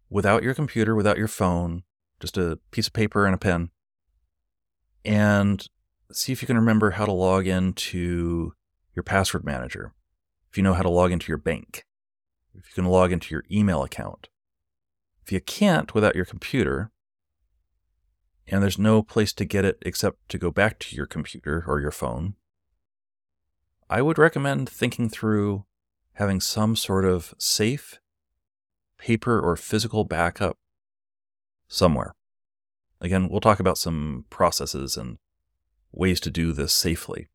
without 0.08 0.42
your 0.42 0.54
computer, 0.54 0.94
without 0.94 1.18
your 1.18 1.28
phone, 1.28 1.82
just 2.20 2.36
a 2.36 2.58
piece 2.70 2.86
of 2.86 2.92
paper 2.92 3.26
and 3.26 3.34
a 3.34 3.38
pen, 3.38 3.70
and 5.04 5.68
see 6.12 6.32
if 6.32 6.40
you 6.40 6.46
can 6.46 6.56
remember 6.56 6.92
how 6.92 7.04
to 7.04 7.12
log 7.12 7.46
into 7.46 8.52
your 8.94 9.02
password 9.02 9.44
manager. 9.44 9.92
If 10.50 10.56
you 10.56 10.62
know 10.62 10.74
how 10.74 10.82
to 10.82 10.90
log 10.90 11.10
into 11.10 11.28
your 11.28 11.38
bank, 11.38 11.84
if 12.54 12.68
you 12.68 12.74
can 12.74 12.90
log 12.90 13.12
into 13.12 13.34
your 13.34 13.44
email 13.50 13.82
account, 13.82 14.28
if 15.24 15.32
you 15.32 15.40
can't 15.40 15.94
without 15.94 16.14
your 16.14 16.24
computer, 16.24 16.92
and 18.46 18.62
there's 18.62 18.78
no 18.78 19.02
place 19.02 19.32
to 19.32 19.44
get 19.44 19.64
it 19.64 19.78
except 19.82 20.28
to 20.28 20.38
go 20.38 20.50
back 20.50 20.78
to 20.78 20.94
your 20.94 21.06
computer 21.06 21.64
or 21.66 21.80
your 21.80 21.90
phone, 21.90 22.34
I 23.90 24.02
would 24.02 24.18
recommend 24.18 24.68
thinking 24.68 25.08
through 25.08 25.64
having 26.14 26.40
some 26.40 26.76
sort 26.76 27.04
of 27.04 27.34
safe 27.38 27.98
paper 29.04 29.38
or 29.38 29.54
physical 29.54 30.04
backup 30.04 30.56
somewhere. 31.68 32.14
Again, 33.02 33.28
we'll 33.28 33.42
talk 33.42 33.60
about 33.60 33.76
some 33.76 34.24
processes 34.30 34.96
and 34.96 35.18
ways 35.92 36.20
to 36.20 36.30
do 36.30 36.52
this 36.52 36.72
safely. 36.72 37.28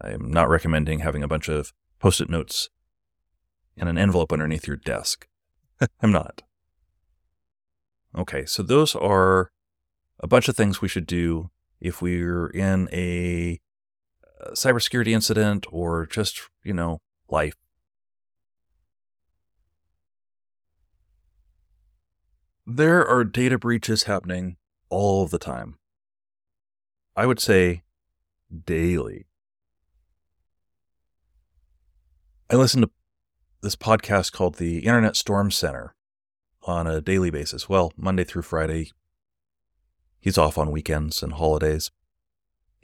I'm 0.00 0.30
not 0.30 0.48
recommending 0.48 1.00
having 1.00 1.22
a 1.22 1.28
bunch 1.28 1.50
of 1.50 1.74
post 1.98 2.22
it 2.22 2.30
notes 2.30 2.70
and 3.76 3.86
an 3.86 3.98
envelope 3.98 4.32
underneath 4.32 4.66
your 4.66 4.78
desk. 4.78 5.28
I'm 6.02 6.10
not. 6.12 6.42
Okay, 8.16 8.46
so 8.46 8.62
those 8.62 8.94
are 8.94 9.50
a 10.20 10.26
bunch 10.26 10.48
of 10.48 10.56
things 10.56 10.80
we 10.80 10.88
should 10.88 11.06
do 11.06 11.50
if 11.82 12.00
we're 12.00 12.46
in 12.48 12.88
a 12.92 13.60
uh, 14.40 14.52
cybersecurity 14.52 15.08
incident 15.08 15.66
or 15.70 16.06
just, 16.06 16.40
you 16.64 16.72
know, 16.72 17.02
life. 17.28 17.54
There 22.70 23.02
are 23.08 23.24
data 23.24 23.56
breaches 23.56 24.02
happening 24.02 24.58
all 24.90 25.26
the 25.26 25.38
time. 25.38 25.78
I 27.16 27.24
would 27.24 27.40
say 27.40 27.82
daily. 28.66 29.24
I 32.50 32.56
listen 32.56 32.82
to 32.82 32.90
this 33.62 33.74
podcast 33.74 34.32
called 34.32 34.56
the 34.56 34.80
Internet 34.80 35.16
Storm 35.16 35.50
Center 35.50 35.94
on 36.62 36.86
a 36.86 37.00
daily 37.00 37.30
basis. 37.30 37.70
Well, 37.70 37.90
Monday 37.96 38.24
through 38.24 38.42
Friday. 38.42 38.92
He's 40.20 40.36
off 40.36 40.58
on 40.58 40.70
weekends 40.70 41.22
and 41.22 41.32
holidays. 41.32 41.90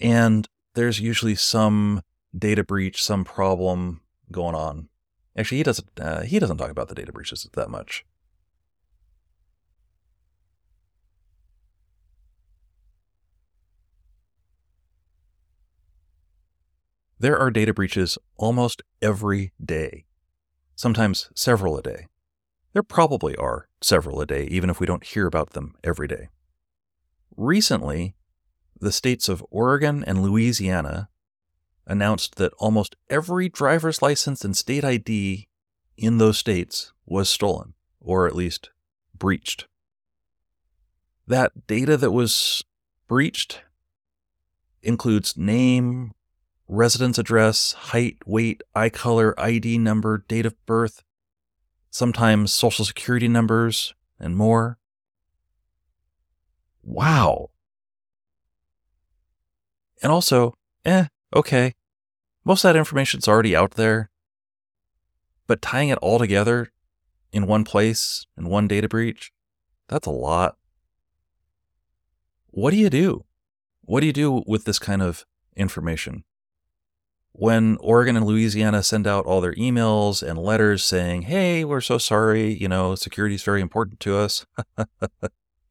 And 0.01 0.49
there's 0.73 0.99
usually 0.99 1.35
some 1.35 2.01
data 2.35 2.65
breach, 2.65 3.05
some 3.05 3.23
problem 3.23 4.01
going 4.33 4.55
on. 4.55 4.89
Actually, 5.37 5.59
he 5.59 5.65
doesn't. 5.65 5.91
Uh, 6.01 6.23
he 6.23 6.39
doesn't 6.39 6.57
talk 6.57 6.71
about 6.71 6.89
the 6.89 6.95
data 6.95 7.13
breaches 7.13 7.47
that 7.53 7.69
much. 7.69 8.07
There 17.25 17.39
are 17.39 17.51
data 17.51 17.73
breaches 17.73 18.19
almost 18.37 18.83
every 19.01 19.55
day 19.59 20.05
sometimes 20.77 21.31
several 21.35 21.79
a 21.79 21.83
day. 21.83 22.09
There 22.75 22.83
probably 22.83 23.35
are 23.37 23.71
several 23.81 24.21
a 24.21 24.27
day, 24.27 24.45
even 24.51 24.69
if 24.69 24.79
we 24.79 24.87
don't 24.87 25.03
hear 25.03 25.27
about 25.27 25.55
them 25.55 25.75
every 25.83 26.07
day. 26.07 26.29
Recently, 27.35 28.15
the 28.79 28.93
states 28.93 29.31
of 29.31 29.43
Oregon 29.49 30.05
and 30.07 30.23
Louisiana 30.23 31.09
announced 31.87 32.35
that 32.35 32.53
almost 32.59 32.95
every 33.09 33.49
driver's 33.49 34.03
license 34.03 34.45
and 34.45 34.55
state 34.55 34.85
ID 34.85 35.49
in 35.97 36.19
those 36.19 36.37
states 36.37 36.93
was 37.07 37.31
stolen, 37.31 37.73
or 38.03 38.27
at 38.27 38.37
least 38.37 38.69
breached. 39.17 39.67
That 41.27 41.67
data 41.67 41.97
that 41.97 42.11
was 42.11 42.63
breached 43.09 43.63
includes 44.83 45.39
name, 45.39 46.13
residence 46.69 47.19
address, 47.19 47.73
height, 47.73 48.17
weight, 48.27 48.63
eye 48.75 48.89
color, 48.89 49.39
ID 49.39 49.79
number, 49.79 50.25
date 50.29 50.47
of 50.47 50.55
birth, 50.67 51.03
sometimes 51.91 52.53
social 52.53 52.85
security 52.85 53.29
numbers, 53.29 53.95
and 54.19 54.37
more. 54.37 54.79
Wow. 56.83 57.51
And 60.03 60.13
also, 60.13 60.55
eh, 60.85 61.07
okay. 61.35 61.75
Most 62.45 62.65
of 62.65 62.69
that 62.69 62.79
information's 62.79 63.27
already 63.27 63.57
out 63.57 63.73
there. 63.73 64.11
But 65.47 65.63
tying 65.63 65.89
it 65.89 65.99
all 65.99 66.19
together 66.19 66.73
in 67.33 67.47
one 67.47 67.65
place, 67.65 68.27
in 68.37 68.49
one 68.49 68.69
data 68.69 68.89
breach, 68.89 69.33
that's 69.89 70.07
a 70.07 70.11
lot. 70.11 70.57
What 72.51 72.71
do 72.71 72.77
you 72.77 72.89
do? 72.89 73.25
What 73.83 74.01
do 74.01 74.07
you 74.07 74.13
do 74.13 74.43
with 74.47 74.65
this 74.65 74.79
kind 74.79 75.03
of 75.03 75.27
information? 75.57 76.25
When 77.37 77.77
Oregon 77.81 78.17
and 78.17 78.25
Louisiana 78.25 78.83
send 78.83 79.07
out 79.07 79.27
all 79.27 79.41
their 79.41 79.55
emails 79.55 80.23
and 80.23 80.39
letters 80.39 80.85
saying, 80.85 81.23
hey, 81.23 81.65
we're 81.65 81.81
so 81.81 81.99
sorry, 81.99 82.55
you 82.55 82.69
know, 82.69 82.95
security 82.95 83.35
is 83.35 83.43
very 83.43 83.61
important 83.61 84.01
to 84.01 84.17
us, 84.17 84.47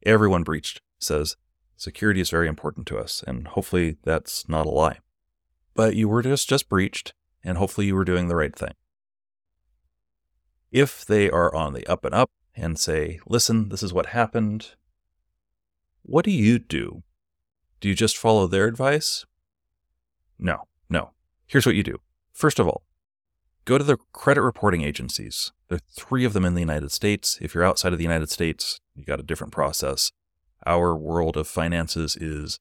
everyone 0.06 0.42
breached 0.42 0.80
says, 1.04 1.36
security 1.76 2.20
is 2.20 2.30
very 2.30 2.48
important 2.48 2.86
to 2.88 2.98
us. 2.98 3.22
And 3.26 3.48
hopefully 3.48 3.96
that's 4.02 4.48
not 4.48 4.66
a 4.66 4.70
lie. 4.70 4.98
But 5.74 5.96
you 5.96 6.08
were 6.08 6.22
just, 6.22 6.48
just 6.48 6.68
breached, 6.68 7.14
and 7.42 7.58
hopefully 7.58 7.88
you 7.88 7.94
were 7.94 8.04
doing 8.04 8.28
the 8.28 8.36
right 8.36 8.54
thing. 8.54 8.74
If 10.70 11.04
they 11.04 11.30
are 11.30 11.54
on 11.54 11.72
the 11.72 11.86
up 11.86 12.04
and 12.04 12.14
up 12.14 12.30
and 12.54 12.78
say, 12.78 13.20
listen, 13.26 13.68
this 13.68 13.82
is 13.82 13.92
what 13.92 14.06
happened, 14.06 14.74
what 16.02 16.24
do 16.24 16.30
you 16.30 16.58
do? 16.58 17.02
Do 17.80 17.88
you 17.88 17.94
just 17.94 18.16
follow 18.16 18.46
their 18.46 18.66
advice? 18.66 19.24
No. 20.38 20.64
Here's 21.54 21.66
what 21.66 21.76
you 21.76 21.84
do. 21.84 22.00
First 22.32 22.58
of 22.58 22.66
all, 22.66 22.82
go 23.64 23.78
to 23.78 23.84
the 23.84 23.96
credit 24.12 24.42
reporting 24.42 24.82
agencies. 24.82 25.52
There 25.68 25.76
are 25.76 25.80
three 25.96 26.24
of 26.24 26.32
them 26.32 26.44
in 26.44 26.54
the 26.54 26.60
United 26.60 26.90
States. 26.90 27.38
If 27.40 27.54
you're 27.54 27.62
outside 27.62 27.92
of 27.92 27.98
the 28.00 28.04
United 28.04 28.28
States, 28.28 28.80
you 28.96 29.04
got 29.04 29.20
a 29.20 29.22
different 29.22 29.52
process. 29.52 30.10
Our 30.66 30.96
world 30.96 31.36
of 31.36 31.46
finances 31.46 32.16
is 32.16 32.58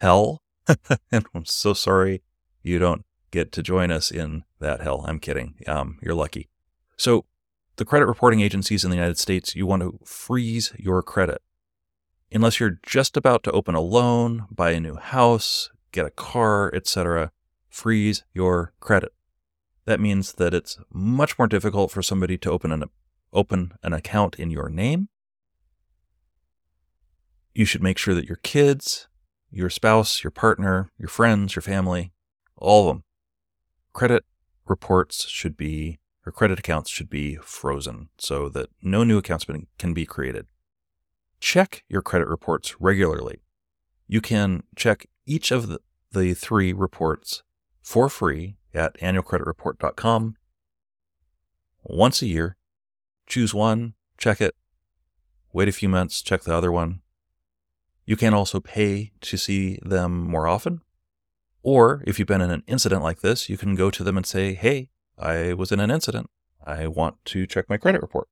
hell. 0.00 0.40
and 1.12 1.26
I'm 1.34 1.44
so 1.44 1.74
sorry 1.74 2.22
you 2.62 2.78
don't 2.78 3.04
get 3.30 3.52
to 3.52 3.62
join 3.62 3.90
us 3.90 4.10
in 4.10 4.44
that 4.58 4.80
hell. 4.80 5.04
I'm 5.06 5.18
kidding. 5.18 5.56
Um, 5.66 5.98
you're 6.00 6.14
lucky. 6.14 6.48
So, 6.96 7.26
the 7.76 7.84
credit 7.84 8.06
reporting 8.06 8.40
agencies 8.40 8.84
in 8.84 8.90
the 8.90 8.96
United 8.96 9.18
States, 9.18 9.54
you 9.54 9.66
want 9.66 9.82
to 9.82 9.98
freeze 10.06 10.72
your 10.78 11.02
credit. 11.02 11.42
Unless 12.32 12.58
you're 12.58 12.78
just 12.86 13.18
about 13.18 13.42
to 13.42 13.52
open 13.52 13.74
a 13.74 13.82
loan, 13.82 14.46
buy 14.50 14.70
a 14.70 14.80
new 14.80 14.96
house, 14.96 15.68
get 15.92 16.06
a 16.06 16.10
car, 16.10 16.74
etc., 16.74 17.32
freeze 17.70 18.24
your 18.34 18.74
credit. 18.80 19.12
That 19.86 20.00
means 20.00 20.34
that 20.34 20.52
it's 20.52 20.78
much 20.92 21.38
more 21.38 21.48
difficult 21.48 21.90
for 21.90 22.02
somebody 22.02 22.36
to 22.38 22.50
open 22.50 22.72
an 22.72 22.84
open 23.32 23.72
an 23.82 23.92
account 23.92 24.36
in 24.38 24.50
your 24.50 24.68
name. 24.68 25.08
You 27.54 27.64
should 27.64 27.82
make 27.82 27.98
sure 27.98 28.14
that 28.14 28.26
your 28.26 28.40
kids, 28.42 29.08
your 29.50 29.70
spouse, 29.70 30.22
your 30.22 30.30
partner, 30.30 30.90
your 30.98 31.08
friends, 31.08 31.56
your 31.56 31.62
family, 31.62 32.12
all 32.56 32.82
of 32.82 32.94
them, 32.94 33.04
credit 33.92 34.24
reports 34.66 35.26
should 35.28 35.56
be, 35.56 35.98
or 36.26 36.32
credit 36.32 36.58
accounts 36.58 36.90
should 36.90 37.10
be 37.10 37.36
frozen 37.36 38.08
so 38.18 38.48
that 38.48 38.68
no 38.82 39.02
new 39.04 39.18
accounts 39.18 39.46
can 39.78 39.94
be 39.94 40.06
created. 40.06 40.46
Check 41.40 41.84
your 41.88 42.02
credit 42.02 42.28
reports 42.28 42.80
regularly. 42.80 43.42
You 44.06 44.20
can 44.20 44.64
check 44.76 45.06
each 45.26 45.50
of 45.50 45.68
the, 45.68 45.80
the 46.12 46.34
three 46.34 46.72
reports 46.72 47.42
for 47.82 48.08
free 48.08 48.56
at 48.74 48.98
annualcreditreport.com 48.98 50.36
once 51.82 52.22
a 52.22 52.26
year. 52.26 52.56
Choose 53.26 53.54
one, 53.54 53.94
check 54.18 54.40
it, 54.40 54.54
wait 55.52 55.68
a 55.68 55.72
few 55.72 55.88
months, 55.88 56.22
check 56.22 56.42
the 56.42 56.54
other 56.54 56.72
one. 56.72 57.00
You 58.04 58.16
can 58.16 58.34
also 58.34 58.60
pay 58.60 59.12
to 59.20 59.36
see 59.36 59.78
them 59.82 60.24
more 60.24 60.48
often. 60.48 60.80
Or 61.62 62.02
if 62.06 62.18
you've 62.18 62.26
been 62.26 62.40
in 62.40 62.50
an 62.50 62.64
incident 62.66 63.02
like 63.02 63.20
this, 63.20 63.48
you 63.48 63.56
can 63.56 63.74
go 63.74 63.90
to 63.90 64.02
them 64.02 64.16
and 64.16 64.26
say, 64.26 64.54
Hey, 64.54 64.88
I 65.18 65.52
was 65.52 65.70
in 65.70 65.80
an 65.80 65.90
incident. 65.90 66.28
I 66.64 66.86
want 66.86 67.24
to 67.26 67.46
check 67.46 67.68
my 67.68 67.76
credit 67.76 68.02
report. 68.02 68.28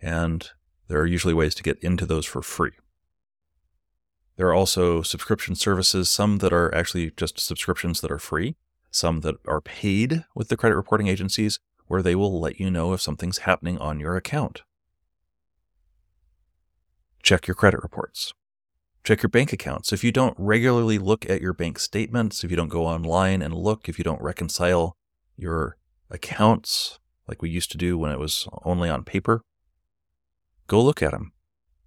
And 0.00 0.48
there 0.88 1.00
are 1.00 1.06
usually 1.06 1.34
ways 1.34 1.54
to 1.56 1.62
get 1.62 1.78
into 1.82 2.06
those 2.06 2.26
for 2.26 2.42
free. 2.42 2.72
There 4.36 4.48
are 4.48 4.54
also 4.54 5.02
subscription 5.02 5.54
services, 5.54 6.10
some 6.10 6.38
that 6.38 6.52
are 6.52 6.74
actually 6.74 7.12
just 7.16 7.38
subscriptions 7.38 8.00
that 8.00 8.10
are 8.10 8.18
free, 8.18 8.56
some 8.90 9.20
that 9.20 9.36
are 9.46 9.60
paid 9.60 10.24
with 10.34 10.48
the 10.48 10.56
credit 10.56 10.76
reporting 10.76 11.06
agencies, 11.06 11.60
where 11.86 12.02
they 12.02 12.14
will 12.14 12.40
let 12.40 12.58
you 12.58 12.70
know 12.70 12.92
if 12.92 13.00
something's 13.00 13.38
happening 13.38 13.78
on 13.78 14.00
your 14.00 14.16
account. 14.16 14.62
Check 17.22 17.46
your 17.46 17.54
credit 17.54 17.82
reports. 17.82 18.32
Check 19.04 19.22
your 19.22 19.30
bank 19.30 19.52
accounts. 19.52 19.92
If 19.92 20.02
you 20.02 20.10
don't 20.10 20.34
regularly 20.38 20.98
look 20.98 21.28
at 21.28 21.40
your 21.40 21.52
bank 21.52 21.78
statements, 21.78 22.42
if 22.42 22.50
you 22.50 22.56
don't 22.56 22.68
go 22.68 22.86
online 22.86 23.42
and 23.42 23.54
look, 23.54 23.88
if 23.88 23.98
you 23.98 24.04
don't 24.04 24.20
reconcile 24.20 24.96
your 25.36 25.76
accounts 26.10 26.98
like 27.28 27.42
we 27.42 27.50
used 27.50 27.70
to 27.72 27.78
do 27.78 27.96
when 27.96 28.10
it 28.10 28.18
was 28.18 28.48
only 28.64 28.88
on 28.88 29.04
paper, 29.04 29.42
go 30.66 30.82
look 30.82 31.02
at 31.02 31.12
them. 31.12 31.32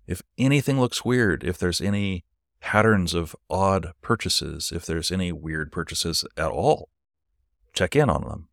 If 0.06 0.22
anything 0.38 0.80
looks 0.80 1.04
weird, 1.04 1.44
if 1.44 1.58
there's 1.58 1.82
any 1.82 2.24
patterns 2.60 3.14
of 3.14 3.36
odd 3.50 3.92
purchases, 4.02 4.72
if 4.74 4.86
there's 4.86 5.12
any 5.12 5.32
weird 5.32 5.72
purchases 5.72 6.26
at 6.36 6.52
all, 6.52 6.90
check 7.74 7.96
in 7.96 8.10
on 8.10 8.24
them. 8.24 8.50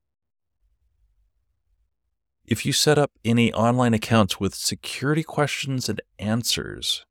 If 2.46 2.66
you 2.66 2.72
set 2.72 2.98
up 2.98 3.10
any 3.24 3.52
online 3.52 3.94
accounts 3.94 4.38
with 4.38 4.54
security 4.54 5.22
questions 5.22 5.88
and 5.88 6.00
answers, 6.18 7.06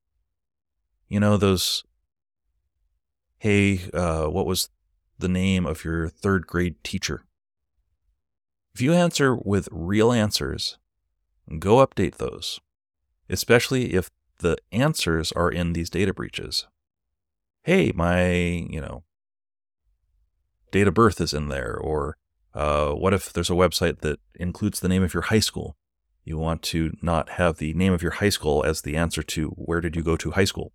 you 1.09 1.19
know, 1.19 1.37
those, 1.37 1.83
hey, 3.39 3.81
uh, 3.93 4.25
what 4.27 4.45
was 4.45 4.69
the 5.17 5.27
name 5.27 5.65
of 5.65 5.83
your 5.83 6.07
third 6.07 6.45
grade 6.45 6.83
teacher? 6.83 7.23
If 8.75 8.81
you 8.81 8.93
answer 8.93 9.35
with 9.35 9.69
real 9.71 10.11
answers, 10.11 10.77
go 11.59 11.85
update 11.85 12.17
those, 12.17 12.59
especially 13.29 13.93
if 13.93 14.09
the 14.39 14.57
answers 14.71 15.31
are 15.31 15.49
in 15.49 15.73
these 15.73 15.89
data 15.89 16.13
breaches. 16.13 16.67
Hey, 17.63 17.91
my, 17.95 18.31
you 18.31 18.81
know, 18.81 19.03
date 20.71 20.87
of 20.87 20.93
birth 20.93 21.21
is 21.21 21.33
in 21.33 21.49
there, 21.49 21.75
or 21.75 22.17
uh, 22.53 22.91
what 22.91 23.13
if 23.13 23.31
there's 23.31 23.49
a 23.49 23.53
website 23.53 23.99
that 23.99 24.19
includes 24.35 24.79
the 24.79 24.89
name 24.89 25.03
of 25.03 25.13
your 25.13 25.23
high 25.23 25.39
school? 25.39 25.77
You 26.25 26.37
want 26.37 26.61
to 26.63 26.93
not 27.01 27.29
have 27.31 27.57
the 27.57 27.73
name 27.73 27.93
of 27.93 28.01
your 28.01 28.13
high 28.13 28.29
school 28.29 28.63
as 28.63 28.81
the 28.81 28.95
answer 28.95 29.23
to 29.23 29.49
where 29.49 29.81
did 29.81 29.95
you 29.95 30.03
go 30.03 30.15
to 30.17 30.31
high 30.31 30.45
school? 30.45 30.73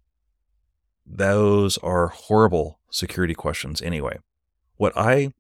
those 1.09 1.79
are 1.79 2.09
horrible 2.09 2.79
security 2.91 3.35
questions 3.35 3.81
anyway. 3.81 4.19
What 4.77 4.93
I 4.97 5.33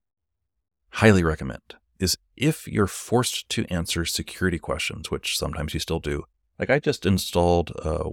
highly 0.90 1.22
recommend 1.22 1.76
is 1.98 2.16
if 2.36 2.66
you're 2.66 2.86
forced 2.86 3.48
to 3.50 3.66
answer 3.66 4.04
security 4.04 4.58
questions, 4.58 5.10
which 5.10 5.38
sometimes 5.38 5.74
you 5.74 5.80
still 5.80 6.00
do, 6.00 6.24
like 6.58 6.70
I 6.70 6.78
just 6.78 7.04
installed, 7.04 7.72
uh, 7.84 8.08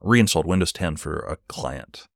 reinstalled 0.00 0.46
Windows 0.46 0.72
10 0.72 0.96
for 0.96 1.18
a 1.18 1.36
client. 1.48 2.06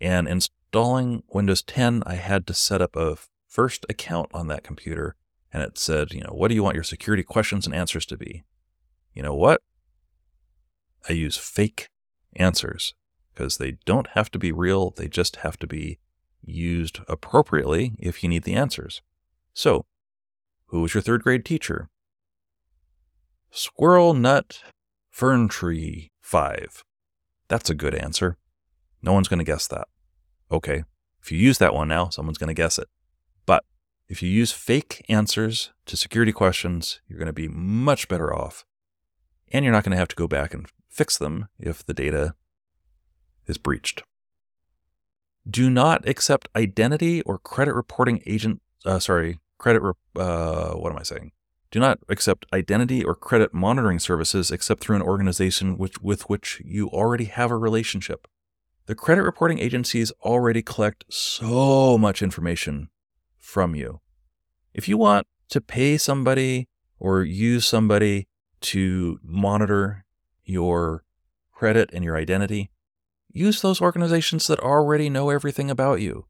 And 0.00 0.28
installing 0.28 1.22
Windows 1.28 1.62
10, 1.62 2.02
I 2.06 2.14
had 2.14 2.46
to 2.46 2.54
set 2.54 2.82
up 2.82 2.96
a 2.96 3.16
first 3.48 3.86
account 3.88 4.30
on 4.34 4.48
that 4.48 4.64
computer. 4.64 5.16
And 5.52 5.62
it 5.62 5.78
said, 5.78 6.12
you 6.12 6.20
know, 6.20 6.32
what 6.32 6.48
do 6.48 6.54
you 6.54 6.62
want 6.62 6.74
your 6.74 6.84
security 6.84 7.22
questions 7.22 7.66
and 7.66 7.74
answers 7.74 8.04
to 8.06 8.16
be? 8.16 8.44
You 9.14 9.22
know 9.22 9.34
what? 9.34 9.62
I 11.08 11.14
use 11.14 11.36
fake 11.36 11.88
answers 12.34 12.94
because 13.32 13.58
they 13.58 13.78
don't 13.84 14.08
have 14.08 14.30
to 14.32 14.38
be 14.38 14.52
real, 14.52 14.90
they 14.90 15.08
just 15.08 15.36
have 15.36 15.58
to 15.58 15.66
be 15.66 15.98
used 16.42 17.00
appropriately 17.08 17.94
if 17.98 18.22
you 18.22 18.28
need 18.28 18.44
the 18.44 18.54
answers. 18.54 19.02
So, 19.52 19.84
who 20.66 20.82
was 20.82 20.94
your 20.94 21.02
third 21.02 21.22
grade 21.22 21.44
teacher? 21.44 21.88
Squirrel 23.50 24.14
Nut 24.14 24.62
Fern 25.10 25.48
Tree 25.48 26.10
5. 26.20 26.84
That's 27.48 27.70
a 27.70 27.74
good 27.74 27.94
answer. 27.94 28.36
No 29.06 29.12
one's 29.12 29.28
going 29.28 29.38
to 29.38 29.44
guess 29.44 29.68
that. 29.68 29.86
Okay, 30.50 30.82
if 31.22 31.30
you 31.30 31.38
use 31.38 31.58
that 31.58 31.74
one 31.74 31.88
now, 31.88 32.08
someone's 32.08 32.38
going 32.38 32.48
to 32.48 32.62
guess 32.62 32.76
it. 32.76 32.88
But 33.46 33.64
if 34.08 34.20
you 34.22 34.28
use 34.28 34.50
fake 34.50 35.06
answers 35.08 35.70
to 35.86 35.96
security 35.96 36.32
questions, 36.32 37.00
you're 37.08 37.18
going 37.18 37.26
to 37.26 37.32
be 37.32 37.48
much 37.48 38.08
better 38.08 38.34
off. 38.34 38.64
And 39.52 39.64
you're 39.64 39.72
not 39.72 39.84
going 39.84 39.92
to 39.92 39.98
have 39.98 40.08
to 40.08 40.16
go 40.16 40.26
back 40.26 40.52
and 40.52 40.66
fix 40.88 41.16
them 41.16 41.48
if 41.58 41.86
the 41.86 41.94
data 41.94 42.34
is 43.46 43.58
breached. 43.58 44.02
Do 45.48 45.70
not 45.70 46.08
accept 46.08 46.48
identity 46.56 47.22
or 47.22 47.38
credit 47.38 47.74
reporting 47.74 48.20
agent, 48.26 48.60
uh, 48.84 48.98
sorry, 48.98 49.38
credit, 49.58 49.82
re- 49.82 49.92
uh, 50.16 50.72
what 50.72 50.90
am 50.90 50.98
I 50.98 51.04
saying? 51.04 51.30
Do 51.70 51.78
not 51.78 52.00
accept 52.08 52.46
identity 52.52 53.04
or 53.04 53.14
credit 53.14 53.54
monitoring 53.54 54.00
services 54.00 54.50
except 54.50 54.80
through 54.82 54.96
an 54.96 55.02
organization 55.02 55.78
which, 55.78 56.00
with 56.00 56.28
which 56.28 56.60
you 56.64 56.88
already 56.88 57.26
have 57.26 57.52
a 57.52 57.56
relationship. 57.56 58.26
The 58.86 58.94
credit 58.94 59.22
reporting 59.22 59.58
agencies 59.58 60.12
already 60.22 60.62
collect 60.62 61.04
so 61.08 61.98
much 61.98 62.22
information 62.22 62.88
from 63.36 63.74
you. 63.74 64.00
If 64.72 64.88
you 64.88 64.96
want 64.96 65.26
to 65.48 65.60
pay 65.60 65.98
somebody 65.98 66.68
or 67.00 67.24
use 67.24 67.66
somebody 67.66 68.28
to 68.60 69.18
monitor 69.24 70.04
your 70.44 71.02
credit 71.52 71.90
and 71.92 72.04
your 72.04 72.16
identity, 72.16 72.70
use 73.32 73.60
those 73.60 73.80
organizations 73.80 74.46
that 74.46 74.60
already 74.60 75.10
know 75.10 75.30
everything 75.30 75.68
about 75.68 76.00
you. 76.00 76.26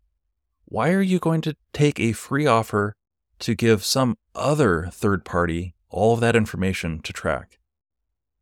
Why 0.65 0.93
are 0.93 1.03
you 1.03 1.19
going 1.19 1.43
to 1.43 1.57
take 1.75 2.01
a 2.01 2.13
free 2.13 2.47
offer 2.47 2.97
to 3.41 3.55
give 3.55 3.85
some 3.85 4.17
other 4.35 4.89
third 4.91 5.27
party 5.27 5.75
all 5.91 6.15
of 6.15 6.21
that 6.21 6.35
information 6.35 7.01
to 7.03 7.13
track? 7.13 7.59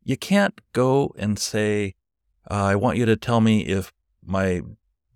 You 0.05 0.15
can't 0.15 0.61
go 0.71 1.13
and 1.17 1.37
say, 1.37 1.95
uh, 2.49 2.63
I 2.63 2.75
want 2.75 2.97
you 2.97 3.05
to 3.05 3.17
tell 3.17 3.41
me 3.41 3.65
if 3.65 3.91
my 4.25 4.61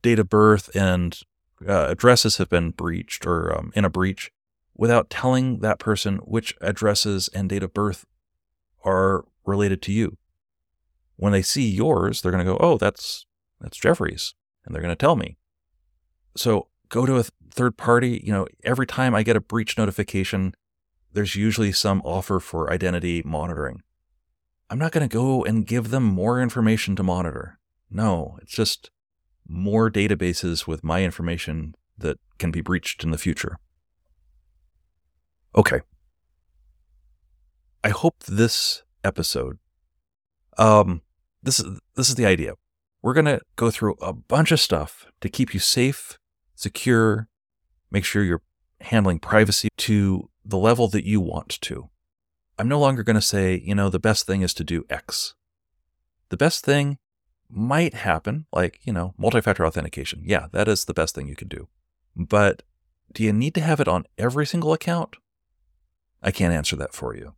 date 0.01 0.19
of 0.19 0.29
birth 0.29 0.69
and 0.75 1.19
uh, 1.67 1.87
addresses 1.89 2.37
have 2.37 2.49
been 2.49 2.71
breached 2.71 3.25
or 3.25 3.55
um, 3.57 3.71
in 3.75 3.85
a 3.85 3.89
breach 3.89 4.31
without 4.75 5.09
telling 5.09 5.59
that 5.59 5.79
person 5.79 6.17
which 6.19 6.55
addresses 6.61 7.29
and 7.33 7.49
date 7.49 7.63
of 7.63 7.73
birth 7.73 8.05
are 8.85 9.25
related 9.45 9.81
to 9.81 9.91
you. 9.91 10.17
When 11.17 11.33
they 11.33 11.41
see 11.41 11.69
yours, 11.69 12.21
they're 12.21 12.31
going 12.31 12.45
to 12.45 12.51
go, 12.51 12.57
oh, 12.61 12.77
that's 12.77 13.25
that's 13.59 13.77
Jeffrey's. 13.77 14.35
And 14.65 14.73
they're 14.73 14.81
going 14.81 14.95
to 14.95 14.95
tell 14.95 15.15
me. 15.15 15.37
So 16.37 16.67
go 16.87 17.05
to 17.05 17.17
a 17.17 17.23
third 17.51 17.75
party. 17.75 18.21
You 18.23 18.31
know, 18.31 18.47
every 18.63 18.87
time 18.87 19.13
I 19.13 19.23
get 19.23 19.35
a 19.35 19.41
breach 19.41 19.77
notification, 19.77 20.53
there's 21.11 21.35
usually 21.35 21.71
some 21.71 22.01
offer 22.05 22.39
for 22.39 22.71
identity 22.71 23.21
monitoring. 23.25 23.81
I'm 24.69 24.79
not 24.79 24.91
going 24.91 25.07
to 25.07 25.13
go 25.13 25.43
and 25.43 25.65
give 25.65 25.89
them 25.89 26.03
more 26.03 26.39
information 26.41 26.95
to 26.95 27.03
monitor. 27.03 27.59
No, 27.89 28.37
it's 28.41 28.53
just 28.53 28.91
more 29.49 29.89
databases 29.89 30.67
with 30.67 30.83
my 30.83 31.03
information 31.03 31.75
that 31.97 32.19
can 32.37 32.51
be 32.51 32.61
breached 32.61 33.03
in 33.03 33.11
the 33.11 33.17
future. 33.17 33.57
Okay. 35.55 35.81
I 37.83 37.89
hope 37.89 38.23
this 38.25 38.83
episode 39.03 39.57
um 40.57 41.01
this 41.41 41.59
is 41.59 41.79
this 41.95 42.09
is 42.09 42.15
the 42.15 42.25
idea. 42.25 42.53
We're 43.01 43.13
going 43.13 43.25
to 43.25 43.39
go 43.55 43.71
through 43.71 43.95
a 44.01 44.11
bunch 44.11 44.51
of 44.51 44.59
stuff 44.59 45.05
to 45.21 45.29
keep 45.29 45.53
you 45.53 45.59
safe, 45.59 46.19
secure, 46.55 47.29
make 47.89 48.03
sure 48.03 48.23
you're 48.23 48.41
handling 48.81 49.19
privacy 49.19 49.69
to 49.77 50.29
the 50.43 50.57
level 50.57 50.89
that 50.89 51.05
you 51.05 51.21
want 51.21 51.61
to. 51.61 51.89
I'm 52.57 52.67
no 52.67 52.79
longer 52.79 53.03
going 53.03 53.15
to 53.15 53.21
say, 53.21 53.61
you 53.63 53.73
know, 53.73 53.89
the 53.89 53.99
best 53.99 54.27
thing 54.27 54.41
is 54.41 54.53
to 54.55 54.65
do 54.65 54.83
X. 54.89 55.33
The 56.27 56.35
best 56.35 56.65
thing 56.65 56.97
might 57.49 57.93
happen, 57.93 58.45
like, 58.51 58.79
you 58.83 58.93
know, 58.93 59.13
multi 59.17 59.41
factor 59.41 59.65
authentication. 59.65 60.21
Yeah, 60.23 60.47
that 60.51 60.67
is 60.67 60.85
the 60.85 60.93
best 60.93 61.15
thing 61.15 61.27
you 61.27 61.35
could 61.35 61.49
do. 61.49 61.67
But 62.15 62.63
do 63.11 63.23
you 63.23 63.33
need 63.33 63.55
to 63.55 63.61
have 63.61 63.79
it 63.79 63.87
on 63.87 64.05
every 64.17 64.45
single 64.45 64.73
account? 64.73 65.15
I 66.21 66.31
can't 66.31 66.53
answer 66.53 66.75
that 66.75 66.93
for 66.93 67.15
you. 67.15 67.33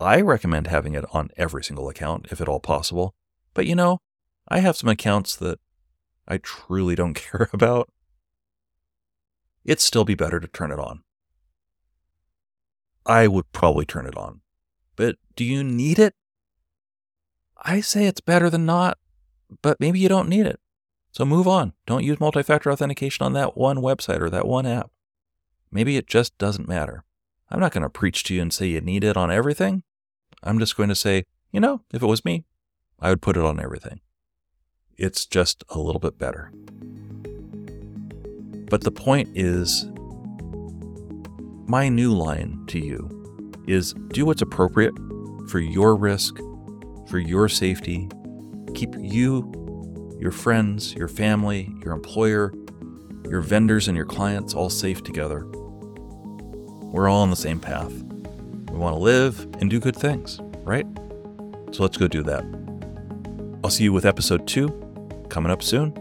I 0.00 0.20
recommend 0.20 0.66
having 0.66 0.94
it 0.94 1.04
on 1.12 1.30
every 1.36 1.64
single 1.64 1.88
account, 1.88 2.26
if 2.30 2.40
at 2.40 2.48
all 2.48 2.60
possible. 2.60 3.14
But 3.54 3.66
you 3.66 3.74
know, 3.74 3.98
I 4.48 4.58
have 4.60 4.76
some 4.76 4.88
accounts 4.88 5.36
that 5.36 5.58
I 6.26 6.38
truly 6.38 6.94
don't 6.94 7.14
care 7.14 7.48
about. 7.52 7.90
It'd 9.64 9.80
still 9.80 10.04
be 10.04 10.14
better 10.14 10.40
to 10.40 10.48
turn 10.48 10.72
it 10.72 10.78
on. 10.78 11.02
I 13.06 13.28
would 13.28 13.50
probably 13.52 13.84
turn 13.84 14.06
it 14.06 14.16
on. 14.16 14.40
But 14.96 15.16
do 15.34 15.44
you 15.44 15.64
need 15.64 15.98
it? 15.98 16.14
I 17.56 17.80
say 17.80 18.06
it's 18.06 18.20
better 18.20 18.50
than 18.50 18.66
not, 18.66 18.98
but 19.60 19.80
maybe 19.80 19.98
you 19.98 20.08
don't 20.08 20.28
need 20.28 20.46
it. 20.46 20.60
So 21.12 21.24
move 21.24 21.46
on. 21.46 21.74
Don't 21.86 22.04
use 22.04 22.20
multi 22.20 22.42
factor 22.42 22.72
authentication 22.72 23.24
on 23.24 23.34
that 23.34 23.56
one 23.56 23.78
website 23.78 24.20
or 24.20 24.30
that 24.30 24.48
one 24.48 24.66
app. 24.66 24.90
Maybe 25.70 25.96
it 25.96 26.06
just 26.06 26.36
doesn't 26.38 26.68
matter. 26.68 27.04
I'm 27.50 27.60
not 27.60 27.72
going 27.72 27.82
to 27.82 27.90
preach 27.90 28.24
to 28.24 28.34
you 28.34 28.40
and 28.40 28.52
say 28.52 28.66
you 28.66 28.80
need 28.80 29.04
it 29.04 29.16
on 29.16 29.30
everything. 29.30 29.82
I'm 30.42 30.58
just 30.58 30.76
going 30.76 30.88
to 30.88 30.94
say, 30.94 31.24
you 31.50 31.60
know, 31.60 31.82
if 31.92 32.02
it 32.02 32.06
was 32.06 32.24
me, 32.24 32.44
I 32.98 33.10
would 33.10 33.20
put 33.20 33.36
it 33.36 33.44
on 33.44 33.60
everything. 33.60 34.00
It's 34.96 35.26
just 35.26 35.64
a 35.68 35.78
little 35.78 36.00
bit 36.00 36.18
better. 36.18 36.50
But 38.70 38.84
the 38.84 38.90
point 38.90 39.28
is, 39.34 39.84
my 41.66 41.88
new 41.90 42.14
line 42.14 42.64
to 42.68 42.78
you 42.78 43.64
is 43.66 43.94
do 44.08 44.24
what's 44.24 44.42
appropriate 44.42 44.94
for 45.48 45.58
your 45.58 45.94
risk, 45.94 46.38
for 47.08 47.18
your 47.18 47.48
safety. 47.48 48.08
Keep 48.74 48.94
you, 48.98 50.16
your 50.18 50.30
friends, 50.30 50.94
your 50.94 51.08
family, 51.08 51.72
your 51.84 51.92
employer, 51.92 52.52
your 53.28 53.40
vendors, 53.40 53.88
and 53.88 53.96
your 53.96 54.06
clients 54.06 54.54
all 54.54 54.70
safe 54.70 55.02
together. 55.02 55.46
We're 56.92 57.08
all 57.08 57.22
on 57.22 57.30
the 57.30 57.36
same 57.36 57.60
path. 57.60 57.92
We 57.92 58.78
want 58.78 58.94
to 58.94 59.00
live 59.00 59.46
and 59.60 59.70
do 59.70 59.80
good 59.80 59.96
things, 59.96 60.40
right? 60.64 60.86
So 61.72 61.82
let's 61.82 61.96
go 61.96 62.06
do 62.06 62.22
that. 62.24 62.44
I'll 63.64 63.70
see 63.70 63.84
you 63.84 63.92
with 63.92 64.04
episode 64.04 64.46
two 64.46 64.68
coming 65.28 65.50
up 65.50 65.62
soon. 65.62 65.92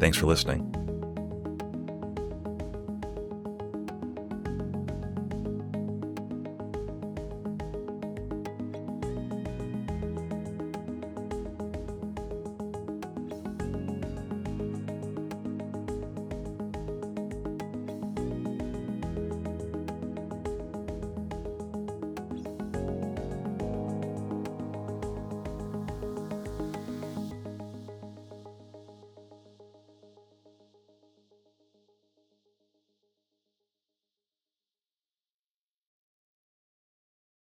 Thanks 0.00 0.16
for 0.16 0.26
listening. 0.26 0.73